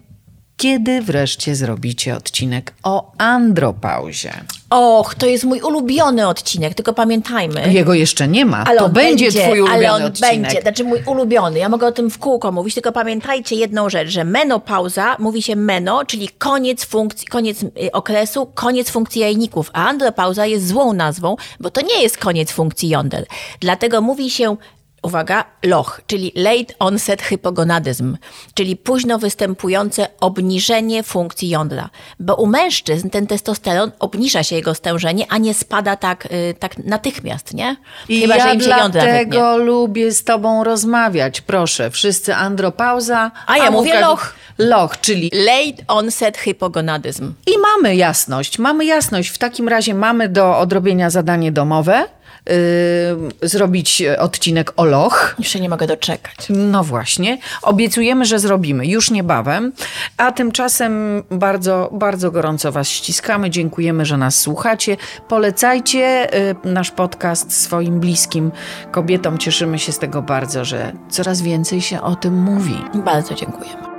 kiedy 0.56 1.02
wreszcie 1.02 1.54
zrobicie 1.54 2.16
odcinek 2.16 2.74
o 2.82 3.12
andropauzie? 3.18 4.32
Och, 4.70 5.14
to 5.14 5.26
jest 5.26 5.44
mój 5.44 5.60
ulubiony 5.60 6.28
odcinek, 6.28 6.74
tylko 6.74 6.92
pamiętajmy. 6.92 7.72
Jego 7.72 7.94
jeszcze 7.94 8.28
nie 8.28 8.44
ma. 8.44 8.64
Ale 8.64 8.78
to 8.78 8.88
będzie, 8.88 9.24
będzie 9.24 9.42
twój 9.42 9.60
ulubiony 9.60 9.76
ale 9.76 9.92
on 9.92 10.02
odcinek. 10.02 10.30
będzie, 10.30 10.60
znaczy 10.60 10.84
mój 10.84 11.02
ulubiony. 11.06 11.58
Ja 11.58 11.68
mogę 11.68 11.86
o 11.86 11.92
tym 11.92 12.10
w 12.10 12.18
kółko 12.18 12.52
mówić, 12.52 12.74
tylko 12.74 12.92
pamiętajcie 12.92 13.56
jedną 13.56 13.90
rzecz, 13.90 14.08
że 14.08 14.24
menopauza 14.24 15.16
mówi 15.18 15.42
się 15.42 15.56
meno, 15.56 16.04
czyli 16.04 16.28
koniec 16.28 16.84
funkcji, 16.84 17.26
koniec 17.28 17.62
y, 17.62 17.92
okresu, 17.92 18.46
koniec 18.54 18.90
funkcji 18.90 19.20
jajników, 19.20 19.70
a 19.72 19.88
andropauza 19.88 20.46
jest 20.46 20.68
złą 20.68 20.92
nazwą, 20.92 21.36
bo 21.60 21.70
to 21.70 21.80
nie 21.80 22.02
jest 22.02 22.18
koniec 22.18 22.50
funkcji 22.52 22.88
jąder. 22.88 23.26
Dlatego 23.60 24.00
mówi 24.00 24.30
się 24.30 24.56
uwaga, 25.04 25.44
loch, 25.62 26.00
czyli 26.06 26.32
late 26.34 26.74
onset 26.78 27.22
hypogonadyzm, 27.22 28.16
czyli 28.54 28.76
późno 28.76 29.18
występujące 29.18 30.06
obniżenie 30.20 31.02
funkcji 31.02 31.48
jądra. 31.48 31.90
Bo 32.20 32.34
u 32.34 32.46
mężczyzn 32.46 33.10
ten 33.10 33.26
testosteron 33.26 33.92
obniża 33.98 34.42
się 34.42 34.56
jego 34.56 34.74
stężenie, 34.74 35.26
a 35.28 35.38
nie 35.38 35.54
spada 35.54 35.96
tak, 35.96 36.26
y, 36.26 36.54
tak 36.58 36.78
natychmiast, 36.78 37.54
nie? 37.54 37.76
I 38.08 38.20
Chyba, 38.20 38.36
ja 38.36 38.48
że 38.48 38.54
im 38.54 38.60
się 38.60 38.66
dlatego 38.66 39.56
lubię 39.56 40.12
z 40.12 40.24
tobą 40.24 40.64
rozmawiać. 40.64 41.40
Proszę, 41.40 41.90
wszyscy 41.90 42.34
andropauza. 42.34 43.30
A 43.46 43.58
ja 43.58 43.64
a 43.64 43.70
mówię 43.70 44.00
loch. 44.00 44.34
Loch, 44.58 45.00
czyli 45.00 45.30
late 45.34 45.84
onset 45.88 46.38
hypogonadyzm. 46.38 47.32
I 47.46 47.52
mamy 47.58 47.96
jasność, 47.96 48.58
mamy 48.58 48.84
jasność. 48.84 49.28
W 49.28 49.38
takim 49.38 49.68
razie 49.68 49.94
mamy 49.94 50.28
do 50.28 50.58
odrobienia 50.58 51.10
zadanie 51.10 51.52
domowe. 51.52 52.06
Yy, 52.46 53.48
zrobić 53.48 54.02
odcinek 54.18 54.72
o 54.76 54.85
loch. 54.85 55.35
Już 55.38 55.48
się 55.48 55.61
nie 55.61 55.68
mogę 55.68 55.87
doczekać. 55.87 56.37
No 56.48 56.85
właśnie. 56.85 57.38
Obiecujemy, 57.62 58.24
że 58.24 58.38
zrobimy 58.38 58.87
już 58.87 59.11
niebawem. 59.11 59.72
A 60.16 60.33
tymczasem 60.33 61.22
bardzo, 61.30 61.88
bardzo 61.92 62.30
gorąco 62.30 62.72
Was 62.72 62.88
ściskamy. 62.88 63.50
Dziękujemy, 63.50 64.07
że 64.07 64.16
nas 64.16 64.40
słuchacie. 64.40 64.96
Polecajcie 65.28 66.28
yy, 66.64 66.72
nasz 66.72 66.90
podcast 66.90 67.62
swoim 67.62 68.00
bliskim 68.00 68.52
kobietom. 68.92 69.38
Cieszymy 69.38 69.78
się 69.78 69.92
z 69.92 69.98
tego 69.98 70.22
bardzo, 70.22 70.64
że 70.64 70.92
coraz 71.11 71.42
więcej 71.42 71.80
się 71.80 72.02
o 72.02 72.16
tym 72.16 72.42
mówi. 72.42 72.76
Bardzo 72.94 73.35
dziękujemy. 73.35 73.93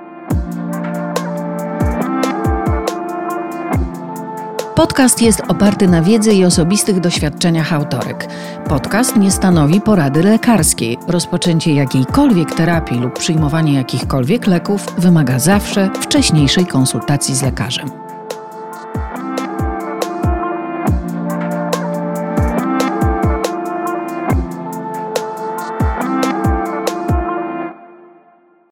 Podcast 4.75 5.21
jest 5.21 5.41
oparty 5.47 5.87
na 5.87 6.01
wiedzy 6.01 6.33
i 6.33 6.45
osobistych 6.45 6.99
doświadczeniach 6.99 7.73
autorek. 7.73 8.27
Podcast 8.69 9.15
nie 9.15 9.31
stanowi 9.31 9.81
porady 9.81 10.23
lekarskiej. 10.23 10.97
Rozpoczęcie 11.07 11.73
jakiejkolwiek 11.73 12.55
terapii 12.55 12.99
lub 12.99 13.19
przyjmowanie 13.19 13.73
jakichkolwiek 13.73 14.47
leków 14.47 14.95
wymaga 14.97 15.39
zawsze 15.39 15.89
wcześniejszej 16.01 16.65
konsultacji 16.65 17.35
z 17.35 17.41
lekarzem. 17.41 18.04